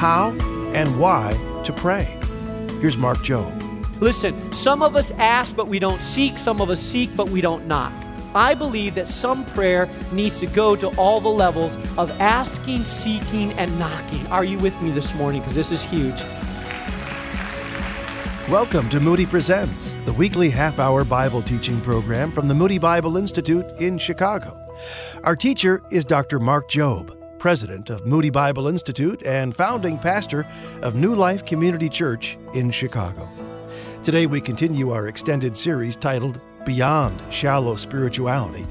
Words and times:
how 0.00 0.30
and 0.72 0.98
why 0.98 1.30
to 1.62 1.74
pray. 1.74 2.18
Here's 2.80 2.96
Mark 2.96 3.18
Jobe. 3.18 3.54
Listen, 4.00 4.50
some 4.50 4.80
of 4.80 4.96
us 4.96 5.10
ask, 5.18 5.54
but 5.54 5.68
we 5.68 5.78
don't 5.78 6.00
seek. 6.00 6.38
Some 6.38 6.62
of 6.62 6.70
us 6.70 6.80
seek, 6.80 7.14
but 7.14 7.28
we 7.28 7.42
don't 7.42 7.66
knock. 7.66 7.92
I 8.34 8.54
believe 8.54 8.94
that 8.94 9.10
some 9.10 9.44
prayer 9.44 9.90
needs 10.10 10.40
to 10.40 10.46
go 10.46 10.74
to 10.74 10.88
all 10.96 11.20
the 11.20 11.28
levels 11.28 11.76
of 11.98 12.10
asking, 12.18 12.84
seeking, 12.84 13.52
and 13.58 13.78
knocking. 13.78 14.26
Are 14.28 14.42
you 14.42 14.58
with 14.60 14.80
me 14.80 14.90
this 14.90 15.14
morning? 15.16 15.42
Because 15.42 15.54
this 15.54 15.70
is 15.70 15.84
huge. 15.84 16.22
Welcome 18.48 18.88
to 18.88 19.00
Moody 19.00 19.26
Presents, 19.26 19.98
the 20.06 20.14
weekly 20.14 20.48
half 20.48 20.78
hour 20.78 21.04
Bible 21.04 21.42
teaching 21.42 21.78
program 21.82 22.32
from 22.32 22.48
the 22.48 22.54
Moody 22.54 22.78
Bible 22.78 23.18
Institute 23.18 23.66
in 23.78 23.98
Chicago. 23.98 24.56
Our 25.24 25.36
teacher 25.36 25.82
is 25.90 26.06
Dr. 26.06 26.38
Mark 26.38 26.70
Jobe, 26.70 27.19
president 27.40 27.88
of 27.88 28.06
Moody 28.06 28.28
Bible 28.28 28.68
Institute 28.68 29.22
and 29.24 29.56
founding 29.56 29.98
pastor 29.98 30.46
of 30.82 30.94
New 30.94 31.14
Life 31.14 31.46
Community 31.46 31.88
Church 31.88 32.36
in 32.54 32.70
Chicago. 32.70 33.28
Today 34.04 34.26
we 34.26 34.42
continue 34.42 34.90
our 34.90 35.08
extended 35.08 35.56
series 35.56 35.96
titled 35.96 36.38
Beyond 36.66 37.20
Shallow 37.30 37.76
Spirituality 37.76 38.66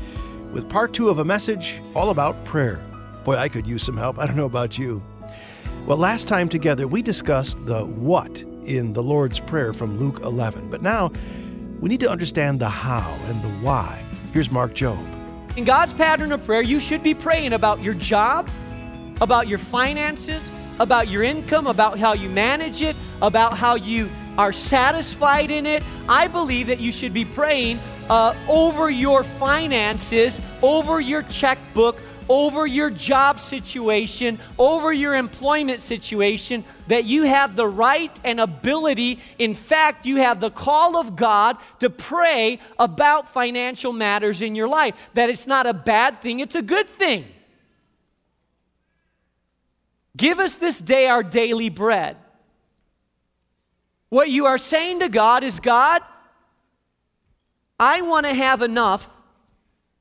with 0.54 0.70
part 0.70 0.94
two 0.94 1.10
of 1.10 1.18
a 1.18 1.26
message 1.26 1.82
all 1.96 2.12
about 2.12 2.46
prayer. 2.46 2.86
Boy, 3.24 3.38
I 3.38 3.50
could 3.50 3.66
use 3.66 3.84
some 3.84 3.98
help. 3.98 4.20
I 4.20 4.28
don't 4.28 4.38
know 4.38 4.46
about 4.46 4.78
you. 4.78 5.04
Well, 5.88 5.98
last 5.98 6.28
time 6.28 6.48
together 6.48 6.88
we 6.88 7.02
discussed 7.02 7.58
the 7.66 7.86
what 7.86 8.40
in 8.66 8.94
the 8.94 9.02
Lord's 9.02 9.40
Prayer 9.40 9.74
from 9.74 10.00
Luke 10.00 10.20
11, 10.24 10.70
but 10.70 10.84
now 10.84 11.12
we 11.80 11.90
need 11.90 12.02
to 12.02 12.10
understand 12.10 12.60
the 12.60 12.70
how 12.70 13.18
and 13.26 13.42
the 13.42 13.50
why. 13.66 14.06
Here's 14.32 14.52
Mark 14.52 14.76
Jobe. 14.76 15.19
In 15.56 15.66
God's 15.66 15.94
pattern 15.94 16.32
of 16.32 16.46
prayer, 16.46 16.62
you 16.62 16.80
should 16.80 17.04
be 17.04 17.14
praying 17.14 17.54
about 17.54 17.82
your 17.82 17.94
job, 17.94 18.50
about 19.20 19.48
your 19.48 19.58
finances, 19.58 20.50
about 20.80 21.10
your 21.10 21.24
income, 21.24 21.68
about 21.68 22.00
how 22.00 22.14
you 22.14 22.30
manage 22.30 22.82
it, 22.82 22.96
about 23.22 23.58
how 23.58 23.76
you 23.76 24.10
are 24.38 24.54
satisfied 24.54 25.52
in 25.52 25.66
it. 25.66 25.84
I 26.08 26.28
believe 26.28 26.68
that 26.68 26.80
you 26.80 26.92
should 26.92 27.14
be 27.14 27.26
praying 27.26 27.80
uh, 28.10 28.34
over 28.48 28.90
your 28.90 29.24
finances, 29.24 30.40
over 30.62 31.02
your 31.02 31.24
checkbook, 31.24 32.00
over 32.30 32.68
your 32.68 32.92
job 32.92 33.40
situation, 33.40 34.40
over 34.60 34.94
your 34.94 35.16
employment 35.16 35.82
situation, 35.82 36.64
that 36.88 37.06
you 37.06 37.24
have 37.24 37.56
the 37.56 37.68
right 37.68 38.18
and 38.24 38.40
ability, 38.40 39.20
in 39.40 39.56
fact, 39.56 40.06
you 40.06 40.18
have 40.18 40.40
the 40.40 40.52
call 40.52 40.96
of 40.96 41.16
God 41.16 41.58
to 41.80 41.90
pray 41.90 42.60
about 42.78 43.28
financial 43.28 43.92
matters 43.92 44.44
in 44.44 44.54
your 44.54 44.68
life. 44.68 44.96
That 45.16 45.32
it's 45.32 45.48
not 45.48 45.66
a 45.66 45.74
bad 45.74 46.22
thing, 46.22 46.40
it's 46.40 46.56
a 46.56 46.62
good 46.62 46.88
thing. 46.88 47.26
Give 50.16 50.40
us 50.40 50.56
this 50.56 50.80
day 50.80 51.08
our 51.08 51.24
daily 51.24 51.70
bread. 51.70 52.18
What 54.10 54.30
you 54.30 54.46
are 54.46 54.58
saying 54.58 55.00
to 55.00 55.10
God 55.10 55.44
is 55.44 55.60
God, 55.60 56.02
I 57.80 58.02
want 58.02 58.26
to 58.26 58.34
have 58.34 58.62
enough 58.62 59.10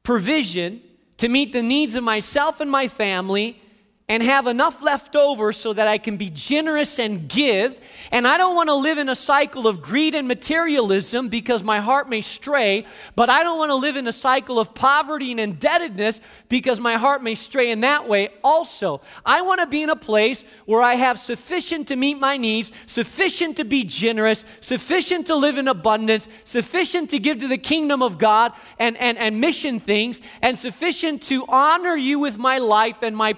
provision 0.02 0.82
to 1.18 1.28
meet 1.28 1.52
the 1.52 1.62
needs 1.62 1.94
of 1.94 2.04
myself 2.04 2.60
and 2.60 2.70
my 2.70 2.88
family 2.88 3.60
and 4.10 4.22
have 4.22 4.46
enough 4.46 4.80
left 4.80 5.14
over 5.14 5.52
so 5.52 5.74
that 5.74 5.86
I 5.86 5.98
can 5.98 6.16
be 6.16 6.30
generous 6.30 6.98
and 6.98 7.28
give. 7.28 7.78
And 8.10 8.26
I 8.26 8.38
don't 8.38 8.54
want 8.54 8.70
to 8.70 8.74
live 8.74 8.96
in 8.96 9.10
a 9.10 9.14
cycle 9.14 9.68
of 9.68 9.82
greed 9.82 10.14
and 10.14 10.26
materialism 10.26 11.28
because 11.28 11.62
my 11.62 11.80
heart 11.80 12.08
may 12.08 12.22
stray, 12.22 12.86
but 13.14 13.28
I 13.28 13.42
don't 13.42 13.58
want 13.58 13.68
to 13.68 13.74
live 13.74 13.96
in 13.96 14.08
a 14.08 14.12
cycle 14.12 14.58
of 14.58 14.72
poverty 14.72 15.30
and 15.30 15.38
indebtedness 15.38 16.22
because 16.48 16.80
my 16.80 16.94
heart 16.94 17.22
may 17.22 17.34
stray 17.34 17.70
in 17.70 17.80
that 17.80 18.08
way 18.08 18.30
also. 18.42 19.02
I 19.26 19.42
want 19.42 19.60
to 19.60 19.66
be 19.66 19.82
in 19.82 19.90
a 19.90 19.96
place 19.96 20.42
where 20.64 20.80
I 20.80 20.94
have 20.94 21.18
sufficient 21.18 21.88
to 21.88 21.96
meet 21.96 22.18
my 22.18 22.38
needs, 22.38 22.72
sufficient 22.86 23.58
to 23.58 23.66
be 23.66 23.84
generous, 23.84 24.46
sufficient 24.62 25.26
to 25.26 25.36
live 25.36 25.58
in 25.58 25.68
abundance, 25.68 26.28
sufficient 26.44 27.10
to 27.10 27.18
give 27.18 27.40
to 27.40 27.48
the 27.48 27.58
kingdom 27.58 28.02
of 28.02 28.16
God 28.16 28.52
and, 28.78 28.96
and, 28.96 29.18
and 29.18 29.38
mission 29.38 29.78
things, 29.80 30.22
and 30.40 30.58
sufficient 30.58 31.22
to 31.24 31.44
honor 31.46 31.94
you 31.94 32.18
with 32.18 32.38
my 32.38 32.56
life 32.56 33.02
and 33.02 33.14
my 33.14 33.34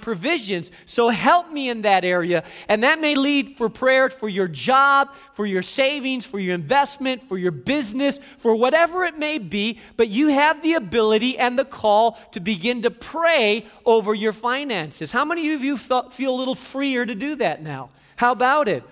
provisions. 0.61 0.87
So 0.87 1.09
help 1.09 1.51
me 1.51 1.69
in 1.69 1.83
that 1.83 2.05
area. 2.05 2.45
And 2.69 2.83
that 2.83 3.01
may 3.01 3.15
lead 3.15 3.57
for 3.57 3.69
prayer 3.69 4.11
for 4.11 4.29
your 4.29 4.49
job, 4.49 5.11
for 5.33 5.47
your 5.47 5.63
savings, 5.63 6.27
for 6.27 6.39
your 6.39 6.55
investment, 6.55 7.29
for 7.29 7.39
your 7.39 7.53
business, 7.53 8.19
for 8.39 8.55
whatever 8.55 9.05
it 9.05 9.19
may 9.19 9.39
be. 9.39 9.79
But 9.97 10.09
you 10.09 10.29
have 10.29 10.63
the 10.63 10.75
ability 10.75 11.39
and 11.39 11.59
the 11.59 11.65
call 11.65 12.13
to 12.33 12.41
begin 12.41 12.83
to 12.83 12.91
pray 12.91 13.67
over 13.85 14.15
your 14.15 14.33
finances. 14.33 15.13
How 15.13 15.25
many 15.25 15.53
of 15.53 15.63
you 15.63 15.77
feel 15.77 16.35
a 16.35 16.39
little 16.39 16.55
freer 16.55 17.07
to 17.07 17.15
do 17.15 17.37
that 17.37 17.63
now? 17.63 17.91
How 18.17 18.33
about 18.33 18.69
it? 18.69 18.83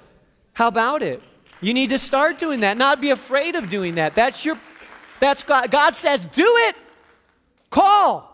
How 0.54 0.68
about 0.68 1.02
it? 1.02 1.22
You 1.60 1.74
need 1.74 1.90
to 1.90 1.98
start 1.98 2.38
doing 2.38 2.60
that, 2.60 2.76
not 2.76 3.00
be 3.00 3.10
afraid 3.10 3.56
of 3.56 3.68
doing 3.68 3.96
that. 3.96 4.14
That's 4.14 4.44
your 4.44 4.58
that's 5.20 5.42
God. 5.42 5.72
God 5.72 5.96
says, 5.96 6.24
do 6.26 6.46
it. 6.68 6.76
Call. 7.70 8.24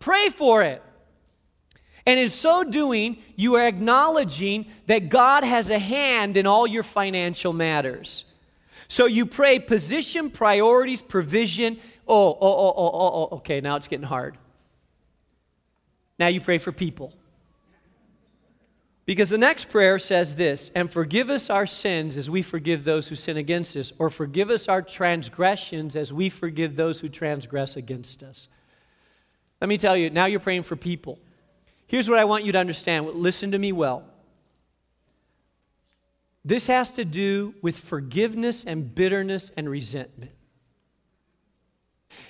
Pray 0.00 0.30
for 0.30 0.64
it. 0.64 0.82
And 2.06 2.18
in 2.18 2.28
so 2.30 2.64
doing, 2.64 3.16
you 3.34 3.54
are 3.54 3.66
acknowledging 3.66 4.66
that 4.86 5.08
God 5.08 5.42
has 5.42 5.70
a 5.70 5.78
hand 5.78 6.36
in 6.36 6.46
all 6.46 6.66
your 6.66 6.82
financial 6.82 7.52
matters. 7.52 8.26
So 8.88 9.06
you 9.06 9.24
pray 9.24 9.58
position, 9.58 10.30
priorities, 10.30 11.00
provision. 11.00 11.78
Oh, 12.06 12.28
oh, 12.28 12.36
oh, 12.40 12.74
oh, 12.76 12.76
oh, 12.76 12.90
oh, 12.92 13.28
oh, 13.30 13.36
okay, 13.36 13.60
now 13.60 13.76
it's 13.76 13.88
getting 13.88 14.06
hard. 14.06 14.36
Now 16.18 16.26
you 16.26 16.40
pray 16.40 16.58
for 16.58 16.72
people. 16.72 17.14
Because 19.06 19.28
the 19.28 19.38
next 19.38 19.68
prayer 19.68 19.98
says 19.98 20.36
this, 20.36 20.70
and 20.74 20.90
forgive 20.90 21.28
us 21.28 21.50
our 21.50 21.66
sins 21.66 22.16
as 22.16 22.30
we 22.30 22.40
forgive 22.40 22.84
those 22.84 23.08
who 23.08 23.16
sin 23.16 23.36
against 23.36 23.76
us, 23.76 23.92
or 23.98 24.08
forgive 24.08 24.48
us 24.48 24.66
our 24.66 24.80
transgressions 24.80 25.94
as 25.94 26.12
we 26.12 26.30
forgive 26.30 26.76
those 26.76 27.00
who 27.00 27.08
transgress 27.10 27.76
against 27.76 28.22
us. 28.22 28.48
Let 29.60 29.68
me 29.68 29.76
tell 29.76 29.96
you, 29.96 30.08
now 30.08 30.24
you're 30.24 30.40
praying 30.40 30.62
for 30.62 30.76
people. 30.76 31.18
Here's 31.86 32.08
what 32.08 32.18
I 32.18 32.24
want 32.24 32.44
you 32.44 32.52
to 32.52 32.58
understand. 32.58 33.06
Listen 33.14 33.52
to 33.52 33.58
me 33.58 33.72
well. 33.72 34.04
This 36.44 36.66
has 36.66 36.90
to 36.92 37.04
do 37.04 37.54
with 37.62 37.78
forgiveness 37.78 38.64
and 38.64 38.94
bitterness 38.94 39.50
and 39.56 39.68
resentment. 39.68 40.32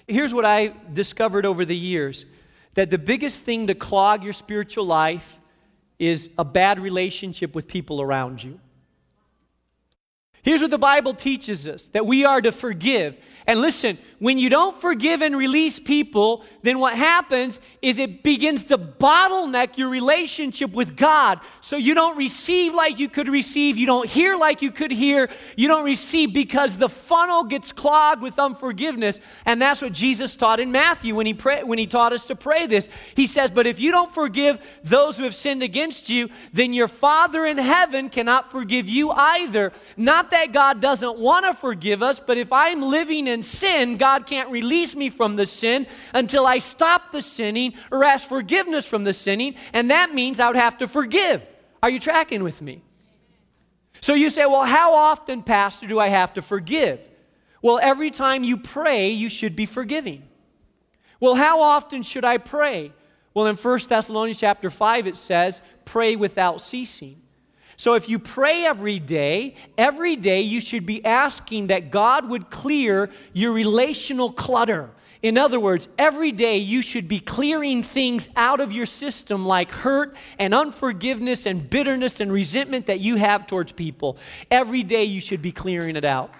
Here's 0.06 0.32
what 0.32 0.44
I 0.44 0.72
discovered 0.92 1.46
over 1.46 1.64
the 1.64 1.76
years 1.76 2.26
that 2.74 2.90
the 2.90 2.98
biggest 2.98 3.44
thing 3.44 3.68
to 3.68 3.74
clog 3.74 4.24
your 4.24 4.32
spiritual 4.32 4.84
life 4.84 5.38
is 5.98 6.30
a 6.38 6.44
bad 6.44 6.80
relationship 6.80 7.54
with 7.54 7.68
people 7.68 8.00
around 8.00 8.42
you. 8.42 8.58
Here's 10.42 10.60
what 10.60 10.70
the 10.70 10.78
Bible 10.78 11.14
teaches 11.14 11.66
us 11.66 11.88
that 11.88 12.04
we 12.04 12.24
are 12.24 12.40
to 12.40 12.52
forgive. 12.52 13.16
And 13.46 13.60
listen, 13.60 13.98
when 14.20 14.38
you 14.38 14.48
don't 14.48 14.74
forgive 14.74 15.20
and 15.20 15.36
release 15.36 15.78
people, 15.78 16.44
then 16.62 16.78
what 16.78 16.94
happens 16.94 17.60
is 17.82 17.98
it 17.98 18.22
begins 18.22 18.64
to 18.64 18.78
bottleneck 18.78 19.76
your 19.76 19.90
relationship 19.90 20.72
with 20.72 20.96
God. 20.96 21.40
So 21.60 21.76
you 21.76 21.94
don't 21.94 22.16
receive 22.16 22.72
like 22.72 22.98
you 22.98 23.10
could 23.10 23.28
receive, 23.28 23.76
you 23.76 23.86
don't 23.86 24.08
hear 24.08 24.34
like 24.34 24.62
you 24.62 24.70
could 24.70 24.90
hear, 24.90 25.28
you 25.56 25.68
don't 25.68 25.84
receive 25.84 26.32
because 26.32 26.78
the 26.78 26.88
funnel 26.88 27.44
gets 27.44 27.70
clogged 27.70 28.22
with 28.22 28.38
unforgiveness. 28.38 29.20
And 29.44 29.60
that's 29.60 29.82
what 29.82 29.92
Jesus 29.92 30.36
taught 30.36 30.58
in 30.58 30.72
Matthew 30.72 31.14
when 31.14 31.26
he, 31.26 31.34
pray, 31.34 31.62
when 31.62 31.78
he 31.78 31.86
taught 31.86 32.14
us 32.14 32.24
to 32.26 32.36
pray 32.36 32.66
this. 32.66 32.88
He 33.14 33.26
says, 33.26 33.50
But 33.50 33.66
if 33.66 33.78
you 33.78 33.90
don't 33.90 34.14
forgive 34.14 34.58
those 34.82 35.18
who 35.18 35.24
have 35.24 35.34
sinned 35.34 35.62
against 35.62 36.08
you, 36.08 36.30
then 36.54 36.72
your 36.72 36.88
Father 36.88 37.44
in 37.44 37.58
heaven 37.58 38.08
cannot 38.08 38.50
forgive 38.50 38.88
you 38.88 39.10
either. 39.10 39.70
Not 39.98 40.30
that 40.30 40.52
God 40.52 40.80
doesn't 40.80 41.18
want 41.18 41.44
to 41.44 41.52
forgive 41.52 42.02
us, 42.02 42.18
but 42.18 42.38
if 42.38 42.50
I'm 42.50 42.80
living 42.80 43.26
in 43.26 43.33
in 43.34 43.42
sin, 43.42 43.98
God 43.98 44.26
can't 44.26 44.48
release 44.48 44.96
me 44.96 45.10
from 45.10 45.36
the 45.36 45.44
sin 45.44 45.86
until 46.14 46.46
I 46.46 46.56
stop 46.56 47.12
the 47.12 47.20
sinning 47.20 47.74
or 47.92 48.02
ask 48.04 48.26
forgiveness 48.26 48.86
from 48.86 49.04
the 49.04 49.12
sinning, 49.12 49.56
and 49.74 49.90
that 49.90 50.14
means 50.14 50.40
I 50.40 50.46
would 50.46 50.56
have 50.56 50.78
to 50.78 50.88
forgive. 50.88 51.42
Are 51.82 51.90
you 51.90 52.00
tracking 52.00 52.42
with 52.42 52.62
me? 52.62 52.80
So 54.00 54.14
you 54.14 54.30
say, 54.30 54.46
well, 54.46 54.64
how 54.64 54.94
often, 54.94 55.42
Pastor, 55.42 55.86
do 55.86 55.98
I 55.98 56.08
have 56.08 56.32
to 56.34 56.42
forgive? 56.42 57.00
Well, 57.60 57.78
every 57.82 58.10
time 58.10 58.44
you 58.44 58.56
pray, 58.56 59.10
you 59.10 59.28
should 59.28 59.56
be 59.56 59.66
forgiving. 59.66 60.22
Well, 61.20 61.34
how 61.34 61.60
often 61.60 62.02
should 62.02 62.24
I 62.24 62.38
pray? 62.38 62.92
Well, 63.32 63.46
in 63.46 63.56
1 63.56 63.78
Thessalonians 63.88 64.38
chapter 64.38 64.70
5, 64.70 65.06
it 65.06 65.16
says, 65.16 65.60
pray 65.84 66.16
without 66.16 66.60
ceasing. 66.60 67.20
So 67.76 67.94
if 67.94 68.08
you 68.08 68.18
pray 68.18 68.64
every 68.64 68.98
day, 68.98 69.54
every 69.76 70.16
day 70.16 70.42
you 70.42 70.60
should 70.60 70.86
be 70.86 71.04
asking 71.04 71.68
that 71.68 71.90
God 71.90 72.28
would 72.28 72.50
clear 72.50 73.10
your 73.32 73.52
relational 73.52 74.32
clutter. 74.32 74.90
In 75.22 75.38
other 75.38 75.58
words, 75.58 75.88
every 75.96 76.32
day 76.32 76.58
you 76.58 76.82
should 76.82 77.08
be 77.08 77.18
clearing 77.18 77.82
things 77.82 78.28
out 78.36 78.60
of 78.60 78.72
your 78.72 78.84
system 78.84 79.46
like 79.46 79.70
hurt 79.70 80.14
and 80.38 80.52
unforgiveness 80.52 81.46
and 81.46 81.68
bitterness 81.68 82.20
and 82.20 82.30
resentment 82.30 82.86
that 82.86 83.00
you 83.00 83.16
have 83.16 83.46
towards 83.46 83.72
people. 83.72 84.18
Every 84.50 84.82
day 84.82 85.04
you 85.04 85.22
should 85.22 85.40
be 85.40 85.50
clearing 85.50 85.96
it 85.96 86.04
out. 86.04 86.30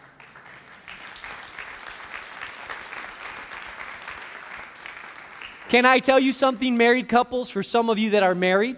Can 5.71 5.87
I 5.87 5.99
tell 5.99 6.21
you 6.21 6.31
something, 6.31 6.77
married 6.77 7.09
couples, 7.09 7.49
for 7.49 7.63
some 7.63 7.89
of 7.89 7.99
you 7.99 8.11
that 8.11 8.23
are 8.23 8.35
married? 8.35 8.77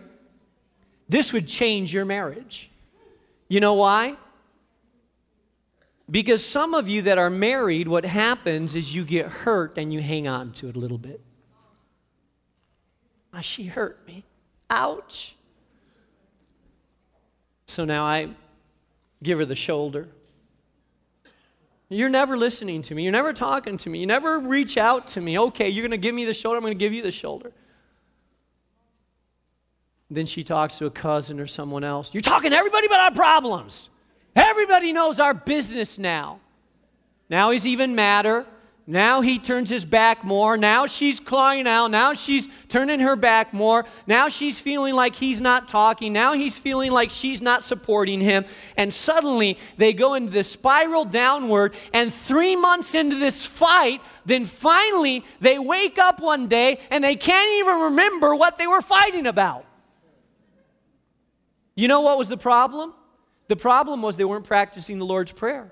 This 1.09 1.33
would 1.33 1.47
change 1.47 1.93
your 1.93 2.05
marriage. 2.05 2.71
You 3.49 3.61
know 3.61 3.75
why? 3.75 4.17
Because 6.11 6.45
some 6.45 6.75
of 6.75 6.89
you 6.89 7.03
that 7.03 7.19
are 7.19 7.31
married, 7.31 7.89
what 7.89 8.05
happens 8.05 8.75
is 8.75 8.95
you 8.95 9.05
get 9.05 9.27
hurt 9.27 9.77
and 9.77 9.93
you 9.93 10.01
hang 10.01 10.29
on 10.29 10.53
to 10.55 10.69
it 10.69 10.77
a 10.77 10.79
little 10.79 10.99
bit. 10.99 11.21
Ah, 13.33 13.41
she 13.41 13.65
hurt 13.65 14.07
me. 14.07 14.25
Ouch. 14.71 15.35
So 17.67 17.85
now 17.85 18.05
I 18.05 18.31
give 19.23 19.39
her 19.39 19.45
the 19.45 19.57
shoulder. 19.57 20.09
You're 21.89 22.09
never 22.09 22.37
listening 22.37 22.83
to 22.83 22.95
me. 22.95 23.05
You're 23.05 23.13
never 23.13 23.33
talking 23.33 23.79
to 23.79 23.91
me. 23.91 24.01
You 24.01 24.07
never 24.07 24.39
reach 24.41 24.77
out 24.77 25.09
to 25.09 25.21
me. 25.21 25.39
Okay, 25.39 25.69
you're 25.69 25.83
going 25.83 25.91
to 25.93 25.97
give 25.97 26.15
me 26.15 26.25
the 26.25 26.35
shoulder. 26.35 26.57
I'm 26.57 26.63
going 26.63 26.75
to 26.75 26.79
give 26.79 26.93
you 26.93 27.03
the 27.03 27.13
shoulder. 27.13 27.53
Then 30.11 30.27
she 30.27 30.45
talks 30.45 30.79
to 30.79 30.87
a 30.87 30.91
cousin 30.91 31.41
or 31.41 31.47
someone 31.47 31.83
else. 31.83 32.15
You're 32.15 32.21
talking 32.21 32.51
to 32.51 32.57
everybody 32.57 32.87
about 32.87 33.01
our 33.01 33.11
problems. 33.11 33.91
Everybody 34.37 34.93
knows 34.93 35.19
our 35.19 35.35
business 35.35 35.99
now. 35.99 36.41
Now 37.29 37.51
he's 37.51 37.67
even 37.67 37.95
madder. 37.95 38.47
Now 38.89 39.21
he 39.21 39.41
turns 39.41 39.69
his 39.69 39.85
back 39.85 40.23
more. 40.23 40.57
Now 40.57 40.87
she's 40.87 41.19
crying 41.19 41.67
out. 41.67 41.89
Now 41.89 42.15
she's 42.15 42.49
turning 42.69 43.01
her 43.01 43.17
back 43.17 43.53
more. 43.53 43.85
Now 44.07 44.29
she's 44.29 44.61
feeling 44.61 44.95
like 44.95 45.17
he's 45.17 45.41
not 45.41 45.69
talking. 45.69 46.13
Now 46.13 46.35
he's 46.35 46.57
feeling 46.57 46.93
like 46.93 47.11
she's 47.11 47.43
not 47.43 47.65
supporting 47.65 48.21
him. 48.21 48.45
And 48.77 48.95
suddenly 48.95 49.59
they 49.77 49.93
go 49.93 50.15
into 50.15 50.31
this 50.31 50.49
spiral 50.49 51.05
downward. 51.05 51.75
And 51.93 52.15
three 52.15 52.55
months 52.55 52.95
into 52.95 53.17
this 53.17 53.45
fight, 53.45 54.01
then 54.25 54.47
finally 54.47 55.25
they 55.41 55.59
wake 55.59 55.99
up 55.99 56.21
one 56.21 56.47
day 56.47 56.79
and 56.89 57.03
they 57.03 57.17
can't 57.17 57.59
even 57.59 57.81
remember 57.87 58.37
what 58.37 58.57
they 58.57 58.69
were 58.69 58.83
fighting 58.83 59.27
about. 59.27 59.65
You 61.77 61.87
know 61.87 62.01
what 62.01 62.19
was 62.19 62.29
the 62.29 62.37
problem? 62.37 62.93
The 63.49 63.57
problem 63.57 64.03
was 64.03 64.17
they 64.17 64.25
weren't 64.25 64.47
practicing 64.47 64.99
the 64.99 65.05
Lord's 65.05 65.31
Prayer. 65.31 65.71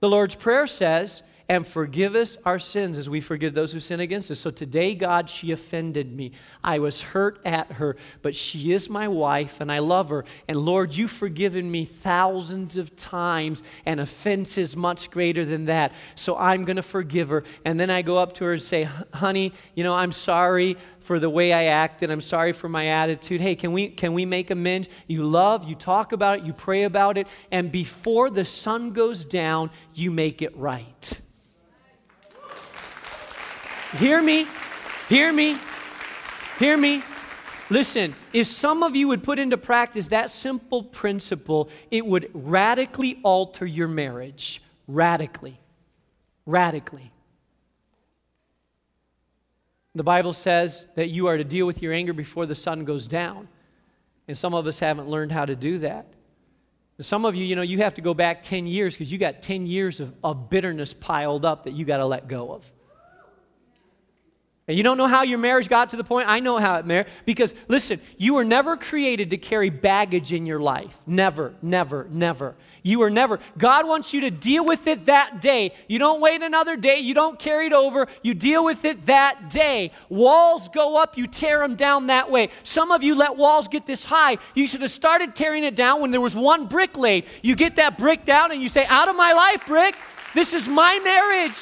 The 0.00 0.08
Lord's 0.10 0.34
Prayer 0.34 0.66
says, 0.66 1.22
and 1.48 1.64
forgive 1.66 2.16
us 2.16 2.36
our 2.44 2.58
sins 2.58 2.98
as 2.98 3.08
we 3.08 3.20
forgive 3.20 3.54
those 3.54 3.72
who 3.72 3.78
sin 3.78 4.00
against 4.00 4.30
us. 4.30 4.40
So 4.40 4.50
today, 4.50 4.94
God, 4.94 5.30
she 5.30 5.52
offended 5.52 6.12
me. 6.12 6.32
I 6.64 6.80
was 6.80 7.02
hurt 7.02 7.40
at 7.44 7.72
her, 7.72 7.96
but 8.22 8.34
she 8.34 8.72
is 8.72 8.90
my 8.90 9.06
wife 9.06 9.60
and 9.60 9.70
I 9.70 9.78
love 9.78 10.08
her. 10.08 10.24
And 10.48 10.58
Lord, 10.58 10.96
you've 10.96 11.12
forgiven 11.12 11.70
me 11.70 11.84
thousands 11.84 12.76
of 12.76 12.96
times, 12.96 13.62
and 13.84 14.00
offense 14.00 14.58
is 14.58 14.74
much 14.76 15.10
greater 15.10 15.44
than 15.44 15.66
that. 15.66 15.92
So 16.16 16.36
I'm 16.36 16.64
going 16.64 16.76
to 16.76 16.82
forgive 16.82 17.28
her. 17.28 17.44
And 17.64 17.78
then 17.78 17.90
I 17.90 18.02
go 18.02 18.18
up 18.18 18.34
to 18.34 18.44
her 18.46 18.54
and 18.54 18.62
say, 18.62 18.88
honey, 19.14 19.52
you 19.74 19.84
know, 19.84 19.94
I'm 19.94 20.12
sorry 20.12 20.76
for 20.98 21.20
the 21.20 21.30
way 21.30 21.52
I 21.52 21.64
acted. 21.64 22.10
I'm 22.10 22.20
sorry 22.20 22.52
for 22.52 22.68
my 22.68 22.88
attitude. 22.88 23.40
Hey, 23.40 23.54
can 23.54 23.72
we, 23.72 23.88
can 23.88 24.14
we 24.14 24.24
make 24.24 24.50
amends? 24.50 24.88
You 25.06 25.22
love, 25.22 25.68
you 25.68 25.76
talk 25.76 26.10
about 26.10 26.40
it, 26.40 26.44
you 26.44 26.52
pray 26.52 26.82
about 26.82 27.16
it, 27.16 27.28
and 27.52 27.70
before 27.70 28.30
the 28.30 28.44
sun 28.44 28.90
goes 28.90 29.24
down, 29.24 29.70
you 29.94 30.10
make 30.10 30.42
it 30.42 30.56
right. 30.56 31.20
Hear 33.92 34.20
me, 34.20 34.46
hear 35.08 35.32
me, 35.32 35.56
hear 36.58 36.76
me. 36.76 37.02
Listen, 37.70 38.14
if 38.32 38.46
some 38.46 38.82
of 38.82 38.94
you 38.94 39.08
would 39.08 39.22
put 39.22 39.38
into 39.38 39.56
practice 39.56 40.08
that 40.08 40.30
simple 40.30 40.82
principle, 40.82 41.68
it 41.90 42.04
would 42.04 42.30
radically 42.32 43.18
alter 43.22 43.66
your 43.66 43.88
marriage. 43.88 44.62
Radically. 44.86 45.58
Radically. 46.44 47.10
The 49.94 50.04
Bible 50.04 50.32
says 50.32 50.86
that 50.94 51.08
you 51.08 51.26
are 51.26 51.36
to 51.36 51.44
deal 51.44 51.66
with 51.66 51.82
your 51.82 51.92
anger 51.92 52.12
before 52.12 52.46
the 52.46 52.54
sun 52.54 52.84
goes 52.84 53.06
down. 53.06 53.48
And 54.28 54.36
some 54.36 54.54
of 54.54 54.66
us 54.66 54.78
haven't 54.78 55.08
learned 55.08 55.32
how 55.32 55.46
to 55.46 55.56
do 55.56 55.78
that. 55.78 56.06
Some 57.00 57.24
of 57.24 57.34
you, 57.34 57.44
you 57.44 57.56
know, 57.56 57.62
you 57.62 57.78
have 57.78 57.94
to 57.94 58.00
go 58.00 58.14
back 58.14 58.42
10 58.42 58.66
years 58.66 58.94
because 58.94 59.12
you 59.12 59.18
got 59.18 59.42
10 59.42 59.66
years 59.66 60.00
of, 60.00 60.14
of 60.24 60.50
bitterness 60.50 60.94
piled 60.94 61.44
up 61.44 61.64
that 61.64 61.72
you 61.72 61.84
got 61.84 61.98
to 61.98 62.06
let 62.06 62.26
go 62.26 62.52
of. 62.52 62.70
And 64.68 64.76
you 64.76 64.82
don't 64.82 64.98
know 64.98 65.06
how 65.06 65.22
your 65.22 65.38
marriage 65.38 65.68
got 65.68 65.90
to 65.90 65.96
the 65.96 66.02
point? 66.02 66.28
I 66.28 66.40
know 66.40 66.58
how 66.58 66.76
it 66.76 66.86
married. 66.86 67.06
Because 67.24 67.54
listen, 67.68 68.00
you 68.18 68.34
were 68.34 68.44
never 68.44 68.76
created 68.76 69.30
to 69.30 69.36
carry 69.36 69.70
baggage 69.70 70.32
in 70.32 70.44
your 70.44 70.58
life. 70.58 70.98
Never, 71.06 71.54
never, 71.62 72.08
never. 72.10 72.56
You 72.82 72.98
were 72.98 73.10
never. 73.10 73.38
God 73.56 73.86
wants 73.86 74.12
you 74.12 74.22
to 74.22 74.30
deal 74.30 74.64
with 74.64 74.88
it 74.88 75.06
that 75.06 75.40
day. 75.40 75.72
You 75.86 76.00
don't 76.00 76.20
wait 76.20 76.42
another 76.42 76.76
day. 76.76 76.98
You 76.98 77.14
don't 77.14 77.38
carry 77.38 77.66
it 77.66 77.72
over. 77.72 78.08
You 78.24 78.34
deal 78.34 78.64
with 78.64 78.84
it 78.84 79.06
that 79.06 79.50
day. 79.50 79.92
Walls 80.08 80.68
go 80.68 81.00
up, 81.00 81.16
you 81.16 81.28
tear 81.28 81.60
them 81.60 81.76
down 81.76 82.08
that 82.08 82.28
way. 82.28 82.48
Some 82.64 82.90
of 82.90 83.04
you 83.04 83.14
let 83.14 83.36
walls 83.36 83.68
get 83.68 83.86
this 83.86 84.04
high. 84.04 84.38
You 84.54 84.66
should 84.66 84.82
have 84.82 84.90
started 84.90 85.36
tearing 85.36 85.62
it 85.62 85.76
down 85.76 86.00
when 86.00 86.10
there 86.10 86.20
was 86.20 86.34
one 86.34 86.66
brick 86.66 86.96
laid. 86.96 87.26
You 87.40 87.54
get 87.54 87.76
that 87.76 87.98
brick 87.98 88.24
down 88.24 88.50
and 88.50 88.60
you 88.60 88.68
say, 88.68 88.84
Out 88.86 89.08
of 89.08 89.14
my 89.14 89.32
life, 89.32 89.64
brick. 89.64 89.94
This 90.34 90.52
is 90.52 90.66
my 90.66 90.98
marriage. 91.04 91.56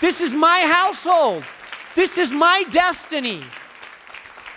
This 0.00 0.20
is 0.20 0.32
my 0.32 0.60
household. 0.60 1.44
This 1.94 2.18
is 2.18 2.30
my 2.30 2.64
destiny. 2.70 3.42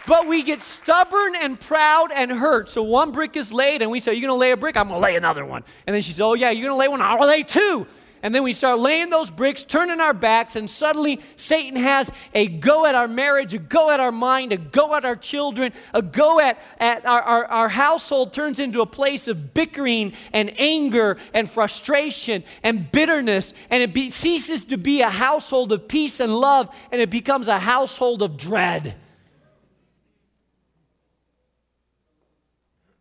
But 0.07 0.27
we 0.27 0.43
get 0.43 0.61
stubborn 0.61 1.35
and 1.35 1.59
proud 1.59 2.11
and 2.13 2.31
hurt. 2.31 2.69
So 2.69 2.83
one 2.83 3.11
brick 3.11 3.35
is 3.38 3.53
laid, 3.53 3.81
and 3.81 3.91
we 3.91 3.99
say, 3.99 4.13
You're 4.13 4.27
going 4.27 4.38
to 4.38 4.39
lay 4.39 4.51
a 4.51 4.57
brick? 4.57 4.75
I'm 4.77 4.88
going 4.88 4.99
to 4.99 5.03
lay 5.03 5.15
another 5.15 5.45
one. 5.45 5.63
And 5.85 5.93
then 5.93 6.01
she 6.01 6.11
says, 6.11 6.21
Oh, 6.21 6.33
yeah, 6.33 6.49
you're 6.49 6.69
going 6.69 6.75
to 6.75 6.79
lay 6.79 6.88
one? 6.88 7.01
I'll 7.01 7.25
lay 7.25 7.43
two. 7.43 7.88
And 8.23 8.35
then 8.35 8.44
we 8.44 8.53
start 8.53 8.77
laying 8.77 9.09
those 9.09 9.31
bricks, 9.31 9.63
turning 9.63 10.00
our 10.00 10.13
backs, 10.13 10.56
and 10.56 10.69
suddenly 10.69 11.19
Satan 11.38 11.79
has 11.79 12.12
a 12.35 12.47
go 12.47 12.85
at 12.85 12.94
our 12.94 13.07
marriage, 13.07 13.53
a 13.56 13.57
go 13.57 13.89
at 13.89 14.00
our 14.00 14.12
mind, 14.12 14.51
a 14.51 14.57
go 14.57 14.95
at 14.95 15.03
our 15.03 15.15
children, 15.15 15.73
a 15.94 16.03
go 16.03 16.39
at, 16.39 16.59
at 16.79 17.03
our, 17.06 17.21
our, 17.21 17.45
our 17.45 17.69
household 17.69 18.31
turns 18.31 18.59
into 18.59 18.81
a 18.81 18.85
place 18.85 19.27
of 19.27 19.56
bickering 19.56 20.13
and 20.33 20.53
anger 20.59 21.18
and 21.33 21.50
frustration 21.50 22.44
and 22.62 22.91
bitterness. 22.91 23.56
And 23.71 23.81
it 23.81 23.91
be, 23.91 24.12
ceases 24.12 24.65
to 24.65 24.77
be 24.77 25.01
a 25.01 25.09
household 25.09 25.71
of 25.71 25.88
peace 25.88 26.19
and 26.19 26.39
love, 26.39 26.74
and 26.91 27.01
it 27.01 27.09
becomes 27.09 27.47
a 27.47 27.57
household 27.57 28.21
of 28.21 28.38
dread. 28.38 28.95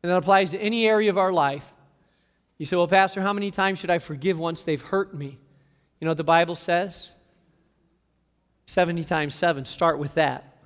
And 0.02 0.10
that 0.10 0.16
applies 0.16 0.52
to 0.52 0.58
any 0.58 0.88
area 0.88 1.10
of 1.10 1.18
our 1.18 1.30
life. 1.30 1.74
You 2.60 2.66
say, 2.66 2.76
Well, 2.76 2.86
Pastor, 2.86 3.22
how 3.22 3.32
many 3.32 3.50
times 3.50 3.78
should 3.78 3.88
I 3.88 3.98
forgive 3.98 4.38
once 4.38 4.64
they've 4.64 4.82
hurt 4.82 5.14
me? 5.14 5.38
You 5.98 6.04
know 6.04 6.10
what 6.10 6.18
the 6.18 6.24
Bible 6.24 6.54
says? 6.54 7.14
70 8.66 9.02
times 9.04 9.34
7. 9.34 9.64
Start 9.64 9.98
with 9.98 10.12
that. 10.16 10.58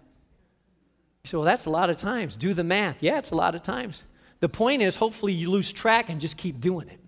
You 1.23 1.29
say, 1.29 1.37
Well, 1.37 1.45
that's 1.45 1.67
a 1.67 1.71
lot 1.71 1.91
of 1.91 1.97
times. 1.97 2.35
Do 2.35 2.53
the 2.53 2.65
math. 2.65 3.01
Yeah, 3.01 3.19
it's 3.19 3.31
a 3.31 3.37
lot 3.37 3.55
of 3.55 3.63
times. 3.63 4.03
The 4.41 4.49
point 4.49 4.83
is, 4.83 4.97
hopefully, 4.97 5.35
you 5.35 5.53
lose 5.53 5.73
track 5.73 6.11
and 6.11 6.21
just 6.21 6.37
keep 6.37 6.61
doing 6.61 6.89
it. 6.89 6.99